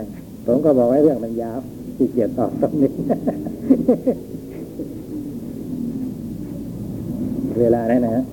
[0.46, 1.58] ผมก็บอกว่าเรื่องมันยาว
[1.96, 2.92] ขี้เกียจตอบตรงนี้
[7.60, 8.24] เวลาได้นะฮะ